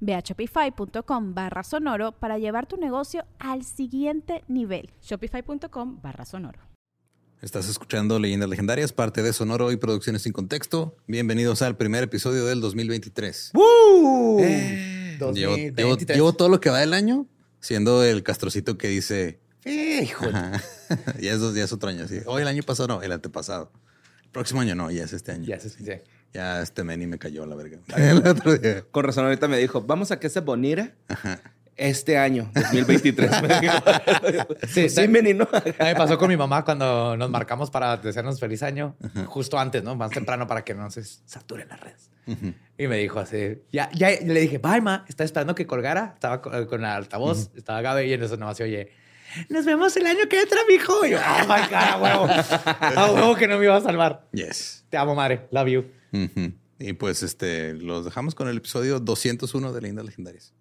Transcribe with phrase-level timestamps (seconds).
[0.00, 4.90] Ve a shopify.com barra sonoro para llevar tu negocio al siguiente nivel.
[5.02, 6.60] Shopify.com barra sonoro.
[7.40, 10.96] Estás escuchando Leyendas Legendarias, parte de Sonoro y Producciones sin Contexto.
[11.06, 13.52] Bienvenidos al primer episodio del 2023.
[13.54, 14.40] ¡Woo!
[14.40, 17.26] Eh, llevo, llevo- llevo todo lo que va del año
[17.60, 19.38] siendo el castrocito que dice...
[20.32, 20.60] Ajá.
[21.20, 22.08] ya, es dos días otro año.
[22.08, 22.18] Sí.
[22.26, 23.70] Hoy el año pasado no, el antepasado.
[24.24, 25.44] El próximo año no, ya es este año.
[25.44, 25.84] Ya se sí.
[26.32, 27.78] Ya este Meni me cayó la verga.
[27.96, 28.84] El otro día.
[28.90, 30.94] Con razón, ahorita me dijo, vamos a que se bonira
[31.76, 33.30] este año, 2023.
[34.68, 35.48] sí, sí, menino.
[35.52, 39.58] A mí me pasó con mi mamá cuando nos marcamos para desearnos feliz año, justo
[39.58, 39.94] antes, ¿no?
[39.94, 42.10] Más temprano para que no se saturen las redes.
[42.76, 46.12] Y me dijo así, ya, ya le dije, bye, ma, estaba esperando que colgara.
[46.14, 48.92] Estaba con, con la altavoz, estaba Gabe y en eso nomás se oye,
[49.48, 51.06] nos vemos el año que entra, mijo.
[51.06, 52.28] Y yo, oh my God, a huevo.
[52.80, 54.26] A huevo que no me iba a salvar.
[54.32, 54.84] Yes.
[54.90, 55.46] Te amo, madre.
[55.50, 55.97] Love you.
[56.78, 60.54] Y pues este, los dejamos con el episodio 201 de Leyendas Legendarias.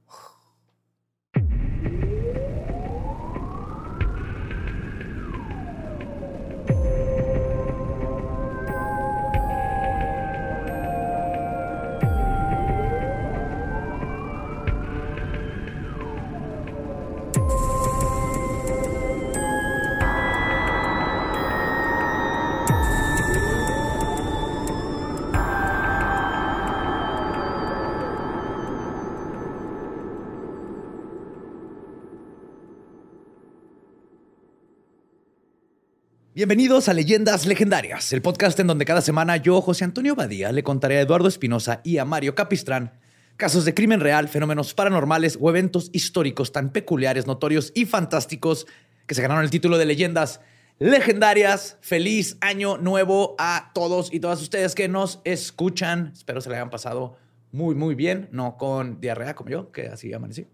[36.38, 40.62] Bienvenidos a Leyendas Legendarias, el podcast en donde cada semana yo, José Antonio Badía, le
[40.62, 42.92] contaré a Eduardo Espinosa y a Mario Capistrán
[43.38, 48.68] casos de crimen real, fenómenos paranormales o eventos históricos tan peculiares, notorios y fantásticos
[49.08, 50.40] que se ganaron el título de Leyendas
[50.78, 51.80] Legendarias.
[51.82, 56.12] Feliz año nuevo a todos y todas ustedes que nos escuchan.
[56.14, 57.18] Espero se le hayan pasado
[57.52, 60.46] muy, muy bien, no con diarrea como yo, que así amanecí.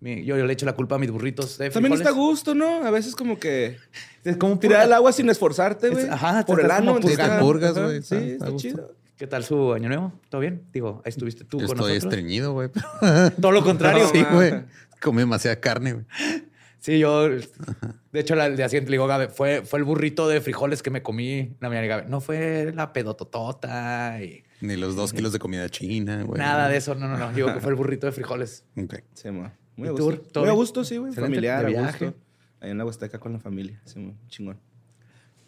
[0.00, 2.30] Mi- Yo, yo le echo la culpa a mis burritos de También está a frijoles.
[2.30, 2.84] gusto, ¿no?
[2.84, 3.78] A veces como que
[4.24, 6.04] Es como tirar el agua sin esforzarte, güey.
[6.04, 6.98] Es- ajá, por el ano.
[7.40, 8.94] purgas, güey, Sí, está- chido.
[9.16, 10.12] ¿Qué tal su año nuevo?
[10.28, 10.64] ¿Todo bien?
[10.74, 12.12] Digo, ahí estuviste tú Yo con estoy nosotros.
[12.12, 12.68] estreñido, güey.
[13.40, 14.04] Todo lo contrario.
[14.04, 14.52] No, sí, güey.
[15.00, 16.04] Comí demasiada carne, güey.
[16.80, 17.26] Sí, yo.
[17.30, 17.40] De
[18.20, 20.90] hecho, la- el día siguiente le digo, Gabe, fue, fue el burrito de frijoles que
[20.90, 21.86] me comí la mañana.
[21.86, 26.38] Y Gabe, no fue la pedototota y Ni los dos kilos de comida china, güey.
[26.38, 26.94] nada de eso.
[26.94, 27.32] No, no, no.
[27.32, 28.64] Digo que fue el burrito de frijoles.
[28.76, 28.96] Ok.
[29.14, 29.54] Sí, ma.
[29.76, 30.20] Muy ¿Y a gusto.
[30.32, 31.12] todo Muy a gusto, sí, güey.
[31.12, 32.06] Familiar, de a viaje.
[32.06, 32.20] gusto.
[32.60, 33.80] Ahí en la Huasteca con la familia.
[33.84, 34.14] Sí, ma.
[34.28, 34.58] chingón.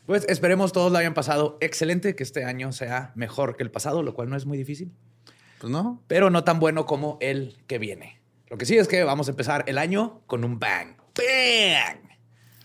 [0.06, 4.03] Pues esperemos todos lo hayan pasado excelente, que este año sea mejor que el pasado,
[4.03, 4.93] lo cual no es muy difícil,
[5.61, 6.03] Pues no.
[6.06, 8.19] pero no tan bueno como el que viene.
[8.49, 10.97] Lo que sí es que vamos a empezar el año con un bang.
[11.17, 11.99] ¡Bang!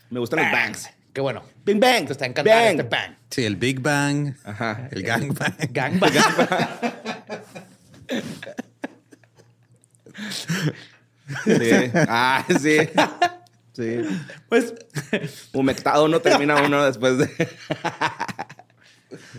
[0.10, 0.66] Me gustan los Bang.
[0.68, 0.90] bangs.
[1.12, 1.44] Qué bueno.
[1.66, 2.06] Bing, bang.
[2.06, 2.80] Te está encantando Bang.
[2.80, 3.16] este bang.
[3.30, 4.88] Sí, el Big Bang, Ajá.
[4.92, 5.54] el Gang Bang.
[5.72, 6.14] Gang bang.
[11.46, 11.92] Sí.
[12.08, 12.78] Ah, sí.
[13.74, 14.02] Sí.
[14.50, 14.74] Pues,
[15.52, 17.30] Humectado no termina uno después de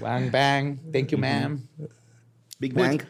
[0.00, 0.78] bang, bang.
[0.92, 1.66] Thank you, ma'am.
[2.58, 3.02] Big Bang.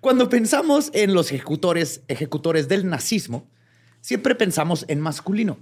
[0.00, 3.46] Cuando pensamos en los ejecutores, ejecutores del nazismo,
[4.00, 5.58] siempre pensamos en masculino.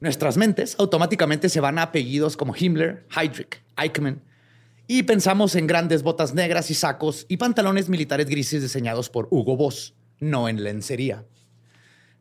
[0.00, 4.22] Nuestras mentes automáticamente se van a apellidos como Himmler, Heydrich, Eichmann,
[4.86, 9.56] y pensamos en grandes botas negras y sacos y pantalones militares grises diseñados por Hugo
[9.56, 11.24] Boss, no en lencería.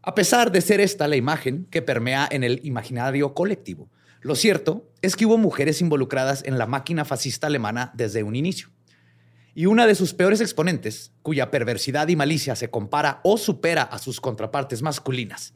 [0.07, 3.89] A pesar de ser esta la imagen que permea en el imaginario colectivo,
[4.21, 8.69] lo cierto es que hubo mujeres involucradas en la máquina fascista alemana desde un inicio.
[9.55, 13.97] Y una de sus peores exponentes, cuya perversidad y malicia se compara o supera a
[13.97, 15.55] sus contrapartes masculinas.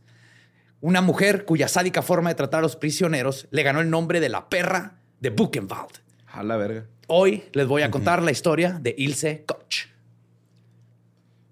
[0.81, 4.29] Una mujer cuya sádica forma de tratar a los prisioneros le ganó el nombre de
[4.29, 6.01] la perra de Buchenwald.
[6.25, 6.87] A la verga.
[7.05, 9.89] Hoy les voy a contar la historia de Ilse Koch.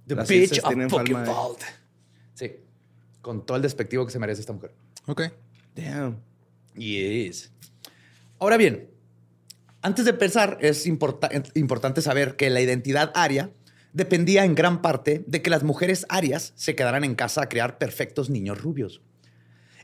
[0.07, 1.76] The Las bitch of Buchenwald.
[3.27, 4.73] Con todo el despectivo que se merece esta mujer.
[5.05, 5.23] Ok.
[5.75, 6.17] Damn.
[6.75, 7.51] Yes.
[8.39, 8.89] Ahora bien,
[9.81, 13.51] antes de empezar, es importante saber que la identidad aria
[13.91, 17.77] dependía en gran parte de que las mujeres arias se quedaran en casa a crear
[17.77, 19.01] perfectos niños rubios.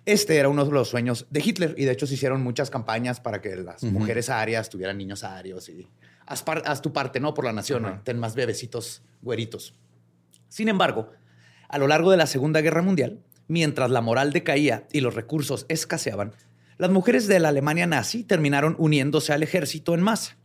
[0.06, 3.20] Este era uno de los sueños de Hitler y de hecho se hicieron muchas campañas
[3.20, 5.90] para que las mujeres arias tuvieran niños arios y
[6.26, 7.34] haz, tu parte, ¿no?
[7.34, 9.74] Por la nación, ten más bebecitos güeritos.
[10.48, 11.12] Sin embargo,
[11.68, 15.66] a lo largo de la Segunda Guerra Mundial, mientras la moral decaía y los recursos
[15.70, 16.34] escaseaban,
[16.78, 20.38] las mujeres de la Alemania nazi terminaron uniéndose al ejército en masa.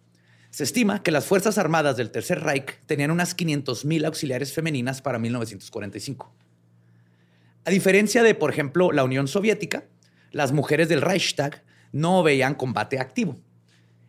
[0.50, 5.18] Se estima que las Fuerzas Armadas del Tercer Reich tenían unas 500.000 auxiliares femeninas para
[5.18, 6.32] 1945.
[7.64, 9.84] A diferencia de, por ejemplo, la Unión Soviética,
[10.30, 11.62] las mujeres del Reichstag
[11.92, 13.38] no veían combate activo.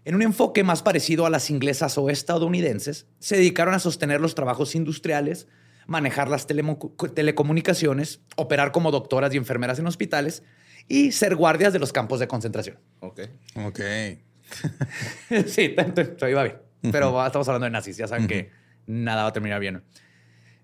[0.06, 4.34] En un enfoque más parecido a las inglesas o estadounidenses, se dedicaron a sostener los
[4.34, 5.48] trabajos industriales,
[5.90, 10.44] manejar las telecomunicaciones, operar como doctoras y enfermeras en hospitales
[10.88, 12.78] y ser guardias de los campos de concentración.
[13.00, 13.22] Ok.
[13.66, 13.80] Ok.
[15.48, 15.76] sí,
[16.18, 16.58] todo iba bien.
[16.92, 18.52] Pero estamos hablando de nazis, ya saben que
[18.86, 19.84] nada va a terminar bien.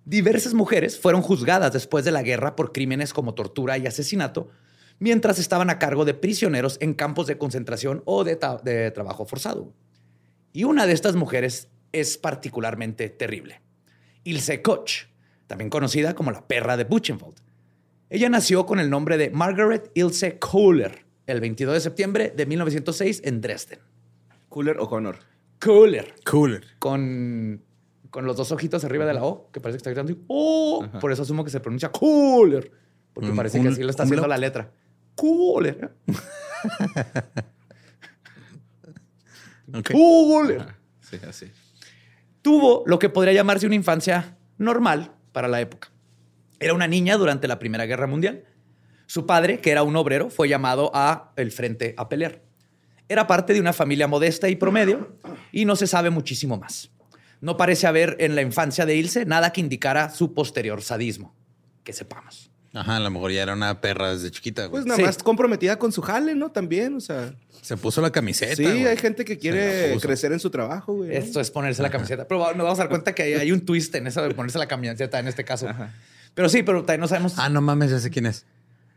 [0.06, 4.50] Diversas mujeres fueron juzgadas después de la guerra por crímenes como tortura y asesinato,
[5.00, 9.74] mientras estaban a cargo de prisioneros en campos de concentración o de, trabajo forzado.
[10.54, 13.62] Y una de estas mujeres es particularmente terrible.
[14.24, 15.08] Ilse Koch,
[15.48, 17.36] también conocida como la perra de Buchenwald.
[18.10, 23.22] Ella nació con el nombre de Margaret Ilse Kohler el 22 de septiembre de 1906
[23.26, 23.80] en Dresden.
[24.50, 25.18] ¿Cooler o Connor?
[25.60, 26.14] Cooler.
[26.24, 26.66] Cooler.
[26.80, 27.62] Con
[28.16, 30.18] con los dos ojitos arriba de la O, que parece que está gritando.
[30.28, 30.88] ¡Oh!
[31.02, 32.72] Por eso asumo que se pronuncia cooler,
[33.12, 34.72] porque parece que así lo está haciendo la letra.
[35.16, 35.92] Cooler.
[39.92, 40.66] Cooler.
[41.02, 41.52] Sí, así.
[42.42, 45.92] Tuvo lo que podría llamarse una infancia normal para la época.
[46.62, 48.46] Era una niña durante la Primera Guerra Mundial.
[49.06, 52.42] Su padre, que era un obrero, fue llamado a el frente a pelear.
[53.10, 55.18] Era parte de una familia modesta y promedio
[55.52, 56.90] y no se sabe muchísimo más.
[57.42, 61.36] No parece haber en la infancia de Ilse nada que indicara su posterior sadismo.
[61.84, 62.50] Que sepamos.
[62.76, 64.70] Ajá, a lo mejor ya era una perra desde chiquita.
[64.70, 66.52] Pues nada más comprometida con su jale, ¿no?
[66.52, 67.34] También, o sea.
[67.62, 68.56] Se puso la camiseta.
[68.56, 71.16] Sí, hay gente que quiere crecer en su trabajo, güey.
[71.16, 72.28] Esto es ponerse la camiseta.
[72.28, 74.68] Pero nos vamos a dar cuenta que hay, un twist en eso de ponerse la
[74.68, 75.70] camiseta en este caso.
[76.34, 77.36] Pero sí, pero también no sabemos.
[77.38, 78.46] Ah, no mames, ya sé quién es.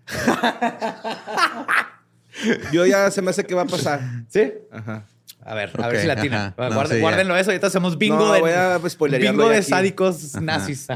[2.72, 4.00] Yo ya se me hace que va a pasar.
[4.28, 4.54] ¿Sí?
[4.72, 5.06] Ajá.
[5.44, 6.52] A ver, a ver si la tiene.
[7.00, 7.50] guárdenlo eso.
[7.50, 8.80] Ahorita hacemos bingo de, voy a
[9.18, 10.88] bingo de sádicos nazis.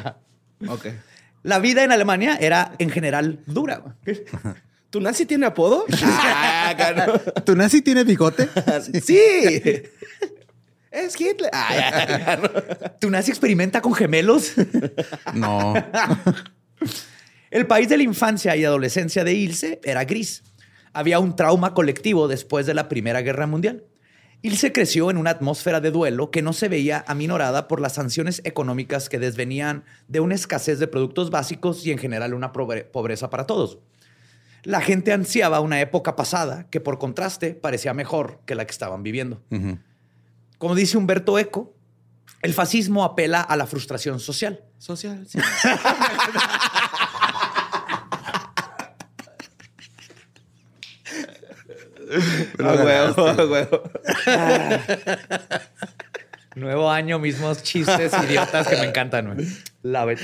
[0.69, 0.87] Ok.
[1.43, 3.97] La vida en Alemania era en general dura.
[4.91, 5.85] ¿Tu nazi tiene apodo?
[6.05, 8.49] Ah, ¿Tu nazi tiene bigote?
[9.05, 9.19] sí.
[10.91, 11.51] Es Hitler.
[13.01, 14.53] ¿Tu nazi experimenta con gemelos?
[15.35, 15.75] no.
[17.51, 20.43] El país de la infancia y adolescencia de Ilse era gris.
[20.93, 23.85] Había un trauma colectivo después de la Primera Guerra Mundial.
[24.43, 28.43] Ilse creció en una atmósfera de duelo que no se veía aminorada por las sanciones
[28.45, 33.47] económicas que desvenían de una escasez de productos básicos y en general una pobreza para
[33.47, 33.79] todos.
[34.65, 39.05] La gente ansiaba una época pasada que por contraste parecía mejor que la que estaban
[39.05, 39.41] viviendo.
[40.59, 41.73] Como dice Humberto Eco,
[42.43, 44.65] el fascismo apela a la frustración social.
[44.79, 45.25] Social,
[56.55, 59.37] Nuevo año, mismos chistes idiotas que me encantan.
[59.83, 60.07] La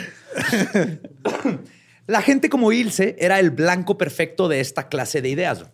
[2.07, 5.66] La gente como Ilse era el blanco perfecto de esta clase de ideas.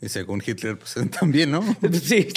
[0.00, 1.64] Y según Hitler, pues también, ¿no?
[1.92, 2.28] Sí.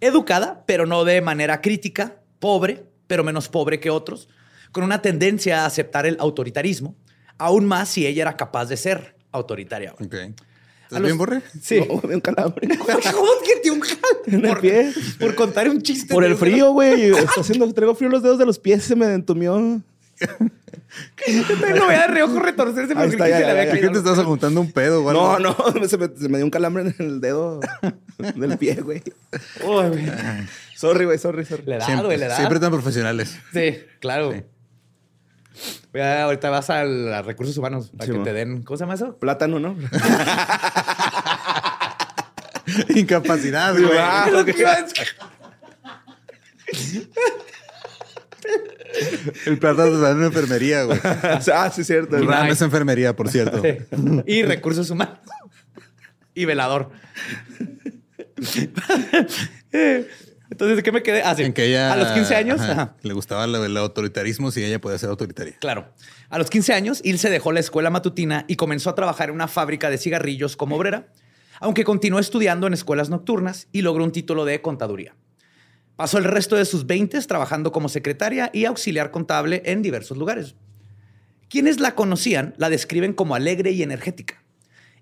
[0.00, 4.28] Educada, pero no de manera crítica, pobre, pero menos pobre que otros,
[4.72, 6.96] con una tendencia a aceptar el autoritarismo,
[7.38, 9.94] aún más si ella era capaz de ser autoritaria.
[10.04, 10.34] Okay.
[10.84, 11.42] ¿Estás bien, Borre?
[11.60, 11.80] Sí.
[11.80, 12.68] No, un calambre.
[12.76, 14.48] ¿Cómo que te un calambre?
[14.48, 14.92] Por, pie.
[15.18, 16.12] por contar un chiste.
[16.12, 17.10] Por el frío, güey.
[17.18, 19.58] Está haciendo, traigo frío los dedos de los pies se me entumió.
[19.58, 19.82] no
[21.86, 25.16] voy a reojo retorcerse porque está, ya, ya, ya, te estás apuntando un pedo, güey.
[25.16, 25.56] No, no,
[25.88, 27.60] se me, se me, dio un calambre en el dedo
[28.36, 29.02] del pie, güey.
[30.76, 31.64] sorry, güey, sorry, sorry.
[31.66, 32.36] Le da, güey, le da.
[32.36, 33.36] Siempre tan profesionales.
[33.52, 34.32] Sí, claro.
[34.32, 34.42] Sí.
[35.94, 38.62] Ahorita vas a, recursos humanos para que te den.
[38.62, 39.16] ¿Cómo se llama eso?
[39.16, 39.76] Plátano, ¿no?
[42.94, 43.98] Incapacidad, güey.
[43.98, 44.26] Ah,
[49.46, 51.00] El plátano está en una enfermería, güey.
[51.04, 52.16] ah, sí, cierto.
[52.16, 53.62] El es enfermería, por cierto.
[54.26, 55.18] Y recursos humanos.
[56.34, 56.90] Y velador.
[60.50, 61.22] Entonces, ¿de qué me quedé?
[61.22, 62.60] Ah, En que ella, a los 15 años
[63.02, 65.56] le gustaba el, autoritarismo si ella podía ser autoritaria.
[65.58, 65.92] Claro.
[66.28, 69.48] A los 15 años, Ilse dejó la escuela matutina y comenzó a trabajar en una
[69.48, 71.08] fábrica de cigarrillos como obrera.
[71.60, 75.14] aunque continuó estudiando en escuelas nocturnas y logró un título de contaduría.
[75.96, 80.56] Pasó el resto de sus 20 trabajando como secretaria y auxiliar contable en diversos lugares.
[81.48, 84.42] Quienes la conocían la describen como alegre y energética.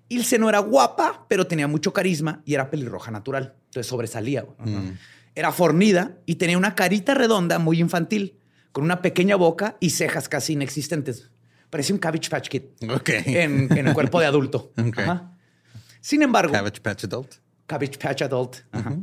[0.09, 3.55] Ilse no era guapa, pero tenía mucho carisma y era pelirroja natural.
[3.65, 4.45] Entonces sobresalía.
[5.35, 8.37] Era fornida y tenía una carita redonda muy infantil,
[8.71, 11.29] con una pequeña boca y cejas casi inexistentes.
[11.69, 13.09] Parecía un Cabbage Patch Kid Ok.
[13.09, 14.71] en, en el cuerpo de adulto.
[14.77, 14.99] Ok.
[14.99, 15.31] Ajá.
[16.01, 17.33] Sin embargo, Cabbage Patch Adult.
[17.65, 18.57] Cabbage Patch Adult.
[18.71, 18.97] Ajá.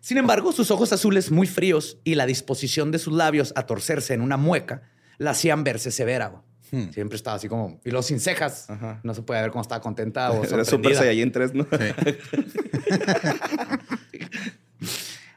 [0.00, 4.14] Sin embargo, sus ojos azules muy fríos y la disposición de sus labios a torcerse
[4.14, 4.82] en una mueca
[5.18, 6.42] la hacían verse severa.
[6.72, 6.90] Hmm.
[6.92, 7.80] Siempre estaba así como...
[7.84, 8.70] Y los sin cejas.
[8.70, 9.00] Ajá.
[9.02, 11.00] No se puede ver cómo estaba contenta o Era Super sorprendida.
[11.00, 11.66] Saiyajin 3, ¿no?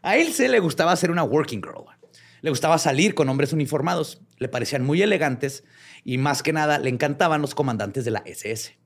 [0.04, 1.86] A él se le gustaba ser una working girl.
[2.42, 4.22] Le gustaba salir con hombres uniformados.
[4.38, 5.64] Le parecían muy elegantes
[6.04, 8.78] y más que nada le encantaban los comandantes de la SS.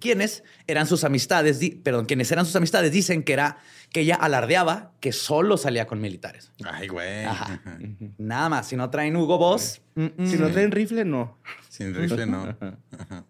[0.00, 3.58] Quienes eran sus amistades, perdón, quienes eran sus amistades dicen que era
[3.90, 6.50] que ella alardeaba que solo salía con militares.
[6.64, 7.26] Ay, güey.
[7.26, 7.60] Ajá.
[8.16, 10.26] Nada más, si no traen Hugo Boss, mm, mm.
[10.26, 11.38] Si no traen rifle, no.
[11.68, 12.56] Sin rifle no.
[12.98, 13.26] Ajá.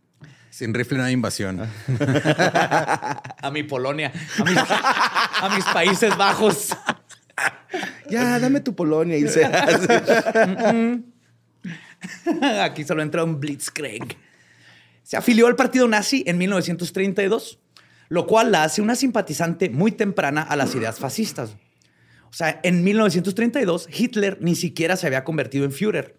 [0.50, 1.61] Sin rifle no hay invasión.
[3.40, 6.76] a mi Polonia, a mis, a mis Países Bajos.
[8.11, 9.45] Ya, dame tu Polonia, Ilse.
[12.61, 14.17] Aquí solo entra un Blitzkrieg.
[15.02, 17.59] Se afilió al partido nazi en 1932,
[18.09, 21.57] lo cual la hace una simpatizante muy temprana a las ideas fascistas.
[22.31, 26.19] O sea, en 1932 Hitler ni siquiera se había convertido en Führer.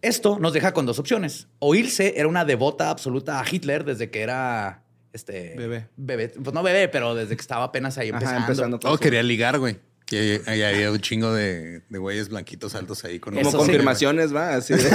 [0.00, 1.48] Esto nos deja con dos opciones.
[1.58, 5.88] O Ilse era una devota absoluta a Hitler desde que era este Bebé.
[5.96, 6.28] bebé.
[6.28, 8.40] Pues no bebé, pero desde que estaba apenas ahí Ajá, empezando.
[8.40, 9.78] empezando todo Oh, su- quería ligar, güey.
[10.08, 13.66] Que ahí había un chingo de, de güeyes blanquitos altos ahí con Como Eso sí.
[13.66, 14.54] confirmaciones, ¿va?
[14.54, 14.90] Así de-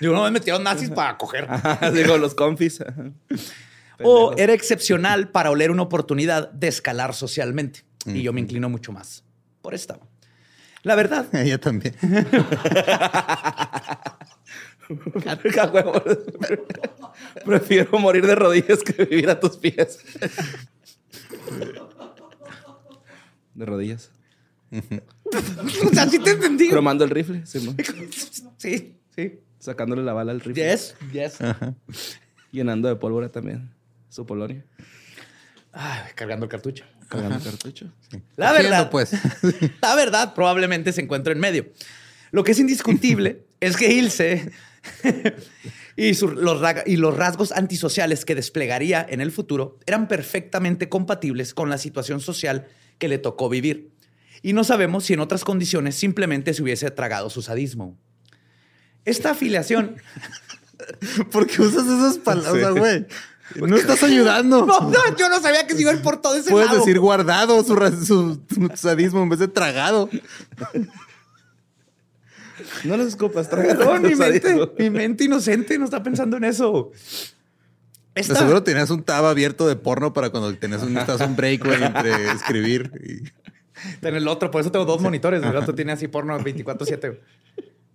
[0.00, 1.46] Yo no me metieron nazis para coger.
[1.48, 2.80] Ajá, Digo, los confis.
[4.02, 7.84] O era excepcional para oler una oportunidad de escalar socialmente.
[8.04, 9.24] Y yo me inclino mucho más
[9.62, 9.98] por esta.
[10.82, 11.94] La verdad, Ella también.
[17.44, 19.98] Prefiero morir de rodillas que vivir a tus pies.
[23.54, 24.10] De rodillas.
[24.72, 26.68] o sea, sí te entendí.
[26.70, 27.44] Cromando el rifle.
[27.46, 27.74] Sí, ¿no?
[28.58, 29.40] Sí, sí.
[29.58, 30.62] Sacándole la bala al rifle.
[30.70, 31.38] Yes, yes.
[32.50, 33.70] Llenando de pólvora también
[34.08, 34.64] su Polonia.
[35.72, 36.84] Ay, cargando el cartucho.
[37.08, 37.92] Cargando cartucho.
[38.36, 39.12] La Haciendo, verdad, pues.
[39.82, 41.66] la verdad probablemente se encuentra en medio.
[42.30, 44.50] Lo que es indiscutible es que Ilse
[45.96, 51.54] y, su- los, y los rasgos antisociales que desplegaría en el futuro eran perfectamente compatibles
[51.54, 52.66] con la situación social
[53.02, 53.90] que le tocó vivir.
[54.42, 57.98] Y no sabemos si en otras condiciones simplemente se hubiese tragado su sadismo.
[59.04, 59.96] Esta afiliación
[61.32, 63.06] ¿Por qué usas esas palabras, güey?
[63.56, 64.64] No estás ayudando.
[64.66, 66.78] No, no, yo no sabía que se iba a ir por todo ese Puedes lado.
[66.78, 70.08] decir guardado su, ra- su- su sadismo en vez de tragado.
[72.84, 76.92] No los escupas, traga No, mi mente, mi mente inocente no está pensando en eso.
[78.14, 81.64] Esta- seguro tenías un tab abierto de porno para cuando tenías un, necesitas un break,
[81.64, 83.42] güey, entre escribir y...
[84.06, 85.42] En el otro, por eso tengo dos monitores.
[85.42, 87.18] El otro tiene así porno 24-7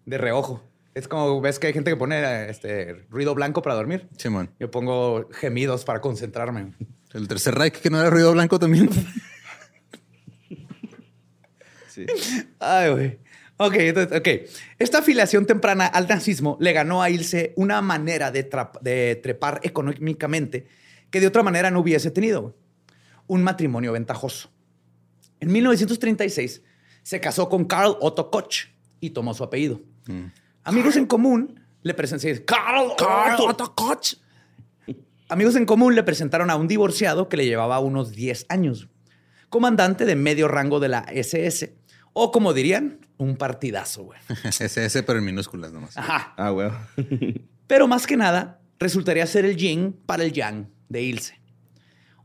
[0.05, 0.63] de reojo.
[0.95, 4.07] Es como ves que hay gente que pone este ruido blanco para dormir.
[4.17, 4.49] Simón.
[4.59, 6.73] Yo pongo gemidos para concentrarme.
[7.13, 8.89] El tercer Reich, que no era ruido blanco también.
[11.87, 12.05] Sí.
[12.59, 13.19] Ay, güey.
[13.57, 14.27] Ok, entonces, ok.
[14.77, 18.47] Esta afiliación temprana al nazismo le ganó a Ilse una manera de,
[18.81, 20.67] de trepar económicamente
[21.09, 22.55] que de otra manera no hubiese tenido.
[23.25, 24.49] Un matrimonio ventajoso.
[25.39, 26.61] En 1936
[27.03, 28.67] se casó con Karl Otto Koch
[28.99, 29.81] y tomó su apellido.
[30.63, 32.43] Amigos en común le presentaron...
[32.45, 32.91] Karl,
[33.39, 34.15] Otto Koch.
[35.29, 38.87] Amigos en común le presentaron a un divorciado que le llevaba unos 10 años.
[39.49, 41.75] Comandante de medio rango de la SS.
[42.19, 44.19] O como dirían, un partidazo, güey.
[44.43, 45.95] SS, pero en minúsculas nomás.
[45.95, 46.33] Ajá.
[46.35, 46.71] Ah, güey.
[47.67, 51.39] Pero más que nada, resultaría ser el yin para el yang de Ilse.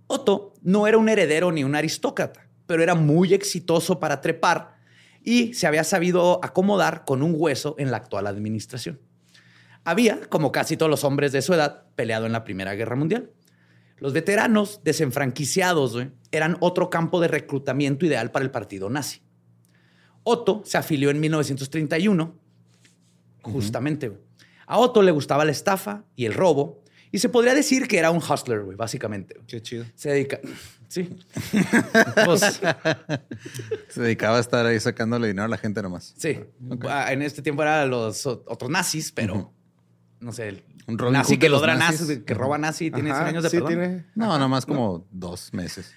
[0.06, 4.76] Otto no era un heredero ni un aristócrata, pero era muy exitoso para trepar
[5.22, 8.98] y se había sabido acomodar con un hueso en la actual administración.
[9.84, 13.30] Había, como casi todos los hombres de su edad, peleado en la Primera Guerra Mundial.
[13.98, 15.98] Los veteranos desenfranquiciados
[16.30, 19.20] eran otro campo de reclutamiento ideal para el partido nazi.
[20.24, 22.34] Otto se afilió en 1931
[23.42, 24.12] Justamente.
[24.66, 26.80] A Otto le gustaba la estafa y el robo.
[27.10, 29.36] Y se podría decir que era un hustler, güey, básicamente.
[29.46, 29.84] Qué chido.
[29.96, 30.38] Se dedica...
[30.88, 31.08] Sí.
[32.24, 32.60] Pues,
[33.88, 36.14] Se dedicaba a estar ahí sacándole dinero a la gente nomás.
[36.16, 36.38] sí.
[36.88, 39.52] Ah, En este tiempo eran los otros nazis, pero
[40.20, 42.00] no sé, el Un Robin nazi que nazis.
[42.08, 43.68] nazi, que roba nazi y tiene Ajá, 100 años de sí, perdón.
[43.72, 45.92] tiene- No, nomás como dos meses.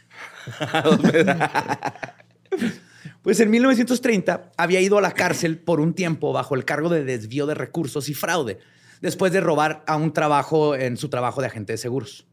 [3.26, 7.04] Pues en 1930 había ido a la cárcel por un tiempo bajo el cargo de
[7.04, 8.60] desvío de recursos y fraude,
[9.02, 12.28] después de robar a un trabajo en su trabajo de agente de seguros.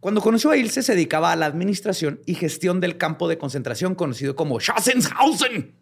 [0.00, 3.94] Cuando conoció a Ilse, se dedicaba a la administración y gestión del campo de concentración
[3.94, 5.74] conocido como Schassenhausen.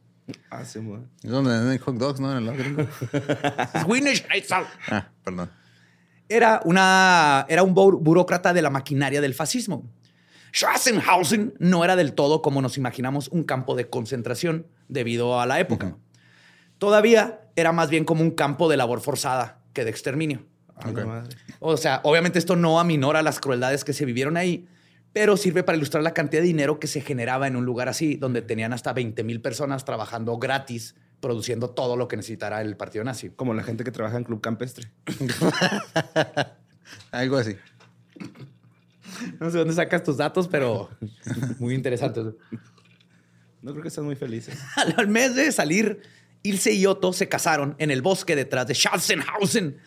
[0.48, 1.04] Ah, sí, mo.
[1.22, 2.38] Es donde venden hot dogs, ¿no?
[2.38, 2.56] En el.
[4.88, 5.50] Ah, perdón.
[6.28, 9.84] Era, una, era un bu- burócrata de la maquinaria del fascismo.
[10.54, 15.58] Schassenhausen no era del todo como nos imaginamos un campo de concentración debido a la
[15.58, 15.96] época.
[16.78, 20.46] Todavía era más bien como un campo de labor forzada que de exterminio.
[20.76, 21.36] A la madre.
[21.58, 24.68] O sea, obviamente esto no aminora las crueldades que se vivieron ahí,
[25.12, 28.14] pero sirve para ilustrar la cantidad de dinero que se generaba en un lugar así,
[28.14, 33.02] donde tenían hasta 20 mil personas trabajando gratis, produciendo todo lo que necesitara el partido
[33.02, 33.30] nazi.
[33.30, 34.88] Como la gente que trabaja en Club Campestre.
[37.10, 37.56] Algo así.
[39.40, 40.90] No sé dónde sacas tus datos, pero
[41.58, 42.24] muy interesantes.
[43.62, 44.58] No creo que estén muy felices.
[44.96, 46.02] Al, mes de salir,
[46.42, 49.78] Ilse y Otto se casaron en el bosque detrás de Schassenhausen,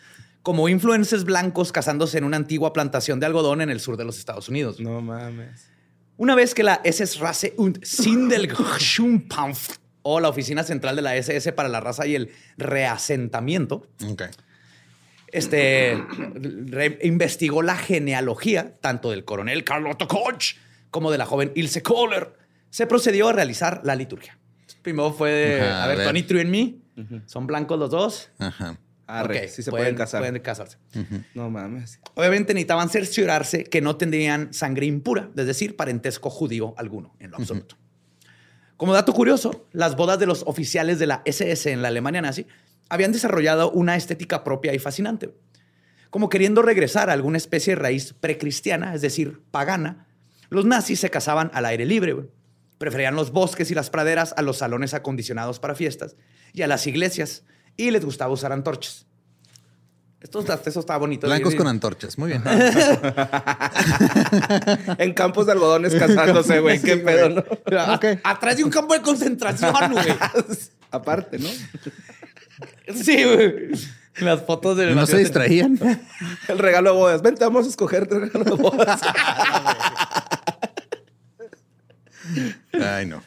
[0.41, 4.17] como influencers blancos casándose en una antigua plantación de algodón en el sur de los
[4.17, 4.79] Estados Unidos.
[4.79, 5.69] No mames.
[6.17, 11.51] Una vez que la SS Rasse und Sindelschumpanf, o la oficina central de la SS
[11.51, 14.23] para la raza y el reasentamiento, Ok.
[15.31, 16.01] Este,
[16.67, 20.55] re- investigó la genealogía tanto del coronel Carlotto Koch
[20.89, 22.33] como de la joven Ilse Kohler.
[22.69, 24.37] Se procedió a realizar la liturgia.
[24.81, 26.03] Primero fue de, Ajá, a ver.
[26.05, 26.81] Tony True en mí.
[27.25, 28.29] Son blancos los dos.
[28.39, 28.77] Ajá.
[29.05, 30.19] Arre, Ok, sí se pueden, casar.
[30.21, 30.77] Pueden casarse.
[31.33, 31.99] No mames.
[32.15, 37.37] Obviamente necesitaban cerciorarse que no tendrían sangre impura, es decir, parentesco judío alguno en lo
[37.37, 37.77] absoluto.
[38.75, 42.47] Como dato curioso, las bodas de los oficiales de la SS en la Alemania nazi
[42.89, 45.33] habían desarrollado una estética propia y fascinante.
[46.09, 50.07] Como queriendo regresar a alguna especie de raíz precristiana, es decir, pagana,
[50.49, 52.15] los nazis se casaban al aire libre.
[52.77, 56.15] Preferían los bosques y las praderas a los salones acondicionados para fiestas
[56.53, 57.43] y a las iglesias,
[57.75, 59.05] y les gustaba usar antorchas.
[60.21, 61.27] Esto, eso está bonito.
[61.27, 62.17] Blancos con antorchas.
[62.17, 62.43] Muy bien.
[64.97, 66.81] En campos de algodones casándose, güey.
[66.81, 67.43] Qué pedo, ¿no?
[67.77, 70.05] A- Atrás de un campo de concentración, güey.
[70.91, 71.49] Aparte, ¿no?
[72.93, 73.69] Sí, güey.
[74.19, 75.79] Las fotos de No se distraían.
[76.47, 77.21] El regalo de bodas.
[77.21, 79.01] Vente, vamos a escoger el regalo de bodas.
[82.73, 83.23] Ay, no.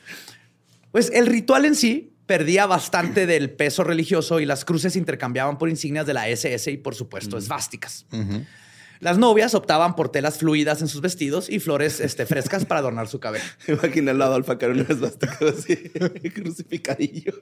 [0.91, 5.59] Pues el ritual en sí perdía bastante del peso religioso y las cruces se intercambiaban
[5.59, 8.07] por insignias de la SS y, por supuesto, esvásticas.
[9.01, 13.09] Las novias optaban por telas fluidas en sus vestidos y flores este, frescas para adornar
[13.09, 13.45] su cabello.
[13.67, 15.77] Imagina al que era una esvástica así,
[16.35, 17.33] crucificadillo.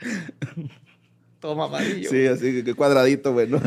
[1.40, 2.10] Todo mamadillo.
[2.10, 3.60] Sí, así que cuadradito, güey, ¿no?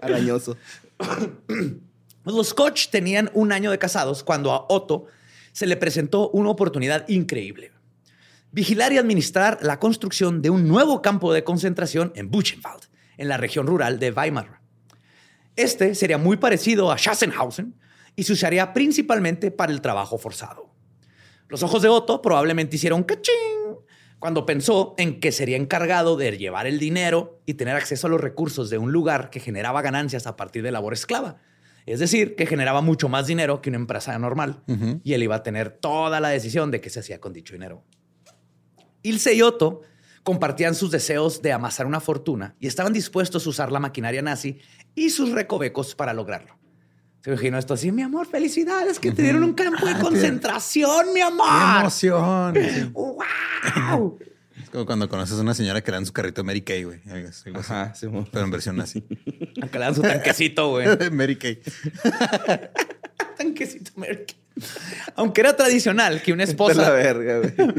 [0.00, 0.56] Arañoso.
[2.24, 5.06] Los Koch tenían un año de casados cuando a Otto
[5.52, 7.72] se le presentó una oportunidad increíble.
[8.52, 12.84] Vigilar y administrar la construcción de un nuevo campo de concentración en Buchenwald,
[13.16, 14.60] en la región rural de Weimar.
[15.56, 17.74] Este sería muy parecido a Schassenhausen
[18.14, 20.70] y se usaría principalmente para el trabajo forzado.
[21.48, 23.55] Los ojos de Otto probablemente hicieron cachín
[24.26, 28.20] cuando pensó en que sería encargado de llevar el dinero y tener acceso a los
[28.20, 31.36] recursos de un lugar que generaba ganancias a partir de labor esclava.
[31.86, 34.64] Es decir, que generaba mucho más dinero que una empresa normal
[35.04, 37.84] y él iba a tener toda la decisión de qué se hacía con dicho dinero.
[39.02, 39.82] Ilse y Otto
[40.24, 44.58] compartían sus deseos de amasar una fortuna y estaban dispuestos a usar la maquinaria nazi
[44.96, 46.58] y sus recovecos para lograrlo.
[47.26, 51.14] Se imaginó esto así, mi amor, felicidades que te dieron un campo de concentración, mi
[51.14, 51.80] ¡Qué amor.
[51.80, 52.54] emoción!
[54.62, 57.00] Es como cuando conoces a una señora que era en su carrito Mary Kay, güey.
[57.54, 58.08] Ajá, sí.
[58.32, 59.04] Pero en versión así.
[59.60, 60.88] Aunque le dan su tanquecito, güey.
[61.12, 61.60] Mary Kay.
[63.96, 64.34] Merck.
[65.16, 67.52] Aunque era tradicional que una De la esposa, verga, güey.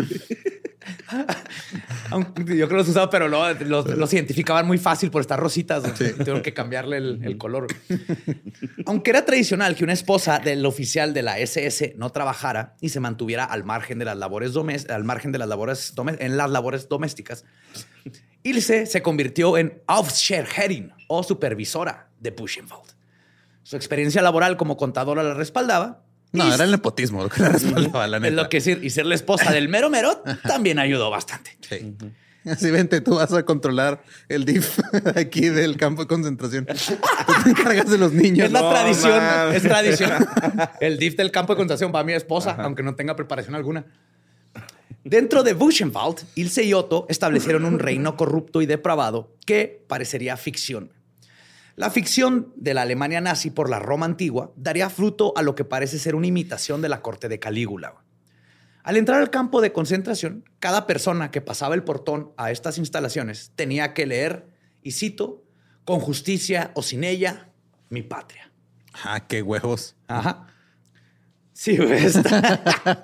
[2.11, 5.83] yo creo que los usaba, pero los, los identificaban muy fácil por estar rositas.
[5.83, 6.13] güey.
[6.13, 7.67] Tuvieron que cambiarle el, el color.
[8.85, 12.99] Aunque era tradicional que una esposa del oficial de la SS no trabajara y se
[12.99, 16.87] mantuviera al margen de las labores domes- al margen de las labores en las labores
[16.89, 17.43] domésticas,
[18.43, 22.95] Ilse se convirtió en Aufscherherin o supervisora de Buchenwald.
[23.67, 25.99] Su experiencia laboral como contadora la respaldaba.
[26.31, 28.43] No, era el nepotismo lo que la respaldaba, la es neta.
[28.43, 28.79] lo que decir.
[28.81, 31.57] Y ser la esposa del mero mero también ayudó bastante.
[31.67, 31.93] Sí.
[32.49, 34.79] Así vente, tú vas a controlar el DIF
[35.17, 36.65] aquí del campo de concentración.
[36.65, 38.45] Tú te encargas de los niños.
[38.45, 39.21] Es la No tradición,
[39.53, 40.11] es tradición.
[40.79, 43.85] El DIF del campo de concentración va a mi esposa, aunque no tenga preparación alguna.
[45.03, 50.93] Dentro de Buchenwald, Ilse y Otto establecieron un reino corrupto y depravado que parecería ficción.
[51.77, 55.63] La ficción de la Alemania nazi por la Roma antigua daría fruto a lo que
[55.63, 57.93] parece ser una imitación de la corte de Calígula.
[58.81, 63.51] Al entrar al campo de concentración, cada persona que pasaba el portón a estas instalaciones
[63.55, 64.47] tenía que leer,
[64.81, 65.43] y cito,
[65.85, 67.51] con justicia o sin ella,
[67.89, 68.51] mi patria.
[69.03, 69.95] Ah, qué huevos.
[70.07, 70.47] Ajá.
[71.53, 72.19] Sí, ves.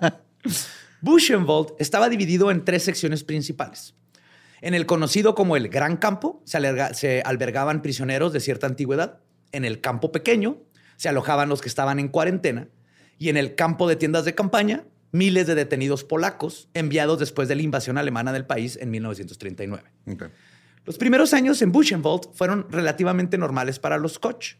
[1.01, 3.93] Buchenwald estaba dividido en tres secciones principales.
[4.63, 9.19] En el conocido como el Gran Campo se, albergaban prisioneros de cierta antigüedad.
[9.51, 10.55] En el Campo Pequeño
[10.95, 12.69] se alojaban los que estaban en cuarentena.
[13.19, 17.55] Y en el campo de tiendas de campaña, miles de detenidos polacos enviados después de
[17.55, 19.83] la invasión alemana del país en 1939.
[20.13, 20.23] Ok.
[20.85, 24.55] Los primeros años en Buchenwald fueron relativamente normales para los Koch.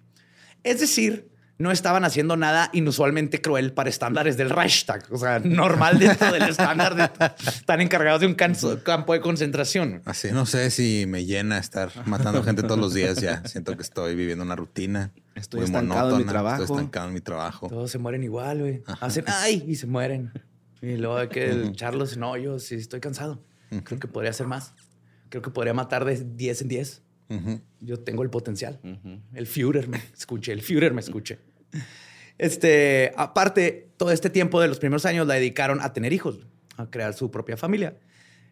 [0.63, 5.06] Es decir, no estaban haciendo nada inusualmente cruel para estándares del Reichstag.
[5.12, 7.10] O sea, normal dentro del estándar de
[7.52, 10.02] estar encargados de un canso- campo de concentración.
[10.06, 13.46] Así no sé si me llena estar matando gente todos los días ya.
[13.46, 15.12] Siento que estoy viviendo una rutina.
[15.36, 16.63] Estoy muy estancado en mi trabajo.
[16.63, 17.68] Estoy estancado en mi trabajo.
[17.70, 18.84] Todos se mueren igual, güey.
[19.02, 20.32] Hacen ay y se mueren.
[20.82, 22.18] Y luego hay que echarlos.
[22.18, 23.44] No, yo sí estoy cansado.
[23.84, 24.74] Creo que podría hacer más.
[25.30, 27.02] Creo que podría matar de 10 en 10.
[27.80, 28.80] Yo tengo el potencial.
[29.34, 31.39] El Führer me escuche, el Führer me escuche.
[32.38, 36.89] Este, aparte, todo este tiempo de los primeros años la dedicaron a tener hijos, a
[36.89, 37.98] crear su propia familia.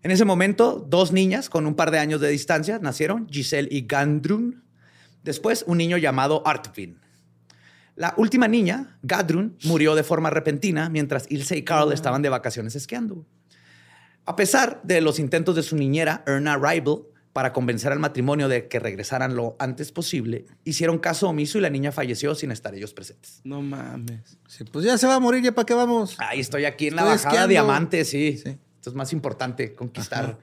[0.04, 3.86] En ese momento, dos niñas con un par de años de distancia nacieron, Giselle y
[3.86, 4.63] Gandrun.
[5.24, 7.00] Después, un niño llamado Artvin.
[7.96, 12.76] La última niña, Gadrun, murió de forma repentina mientras Ilse y Carl estaban de vacaciones
[12.76, 13.28] esquiando.
[14.26, 17.00] A pesar de los intentos de su niñera, Erna Reibel,
[17.34, 21.70] para convencer al matrimonio de que regresaran lo antes posible, hicieron caso omiso y la
[21.70, 23.41] niña falleció sin estar ellos presentes.
[23.44, 24.38] No mames.
[24.48, 26.15] Sí, pues ya se va a morir, ¿ya para qué vamos?
[26.20, 28.38] Ahí estoy aquí en la bajada diamante, sí.
[28.38, 28.58] Sí.
[28.76, 30.39] Esto es más importante, conquistar.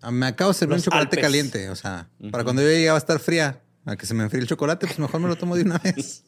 [0.00, 1.20] Ah, Me acabo de servir un chocolate Alpes.
[1.20, 1.70] caliente.
[1.70, 3.60] O sea, para cuando yo llegue va a estar fría.
[3.84, 6.24] A que se me enfríe el chocolate, pues mejor me lo tomo de una vez.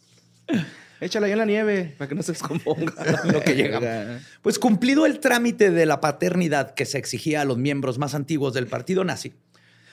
[1.00, 2.92] Échala ahí en la nieve para que no se descomponga.
[3.24, 4.20] Lo que llega.
[4.42, 8.54] Pues cumplido el trámite de la paternidad que se exigía a los miembros más antiguos
[8.54, 9.35] del partido nazi,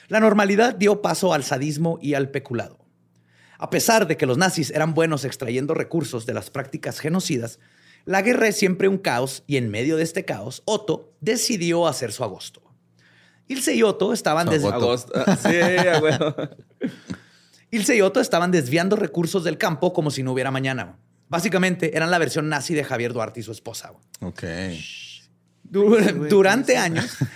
[0.08, 2.78] la normalidad dio paso al sadismo y al peculado.
[3.58, 7.58] A pesar de que los nazis eran buenos extrayendo recursos de las prácticas genocidas,
[8.04, 12.10] la guerra es siempre un caos y en medio de este caos, Otto decidió hacer
[12.12, 12.62] su agosto.
[13.48, 15.12] Ilse y Otto estaban, Su des- agosto.
[15.42, 16.34] Sí, a huevo.
[17.72, 20.98] Ilse y Otto estaban desviando recursos del campo como si no hubiera mañana.
[21.28, 23.92] Básicamente eran la versión nazi de Javier Duarte y su esposa.
[24.20, 24.42] Ok.
[25.68, 27.16] Dur- durante años.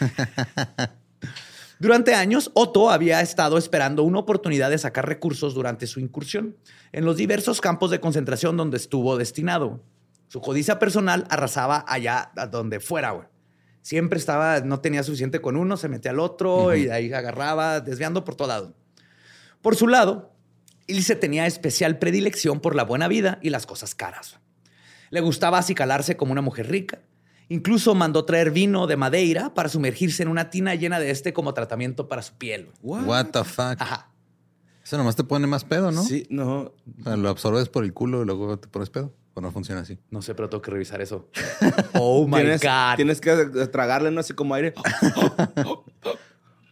[1.78, 6.56] Durante años, Otto había estado esperando una oportunidad de sacar recursos durante su incursión
[6.92, 9.82] en los diversos campos de concentración donde estuvo destinado.
[10.28, 13.10] Su codicia personal arrasaba allá a donde fuera.
[13.10, 13.28] güey.
[13.82, 17.80] Siempre estaba, no tenía suficiente con uno, se metía al otro y de ahí agarraba,
[17.80, 18.74] desviando por todo lado.
[19.62, 20.32] Por su lado,
[20.86, 24.38] Ilse tenía especial predilección por la buena vida y las cosas caras.
[25.10, 27.00] Le gustaba acicalarse como una mujer rica.
[27.48, 31.54] Incluso mandó traer vino de Madeira para sumergirse en una tina llena de este como
[31.54, 32.70] tratamiento para su piel.
[32.82, 33.80] What the fuck.
[33.80, 34.10] Ajá.
[34.82, 36.02] Eso nomás te pone más pedo, ¿no?
[36.02, 36.74] Sí, no.
[37.00, 39.12] O sea, lo absorbes por el culo y luego te pones pedo.
[39.34, 39.98] O no funciona así.
[40.10, 41.28] No sé, pero tengo que revisar eso.
[41.94, 42.96] Oh my tienes, God.
[42.96, 43.34] Tienes que
[43.70, 44.20] tragarle, ¿no?
[44.20, 44.74] Así como aire.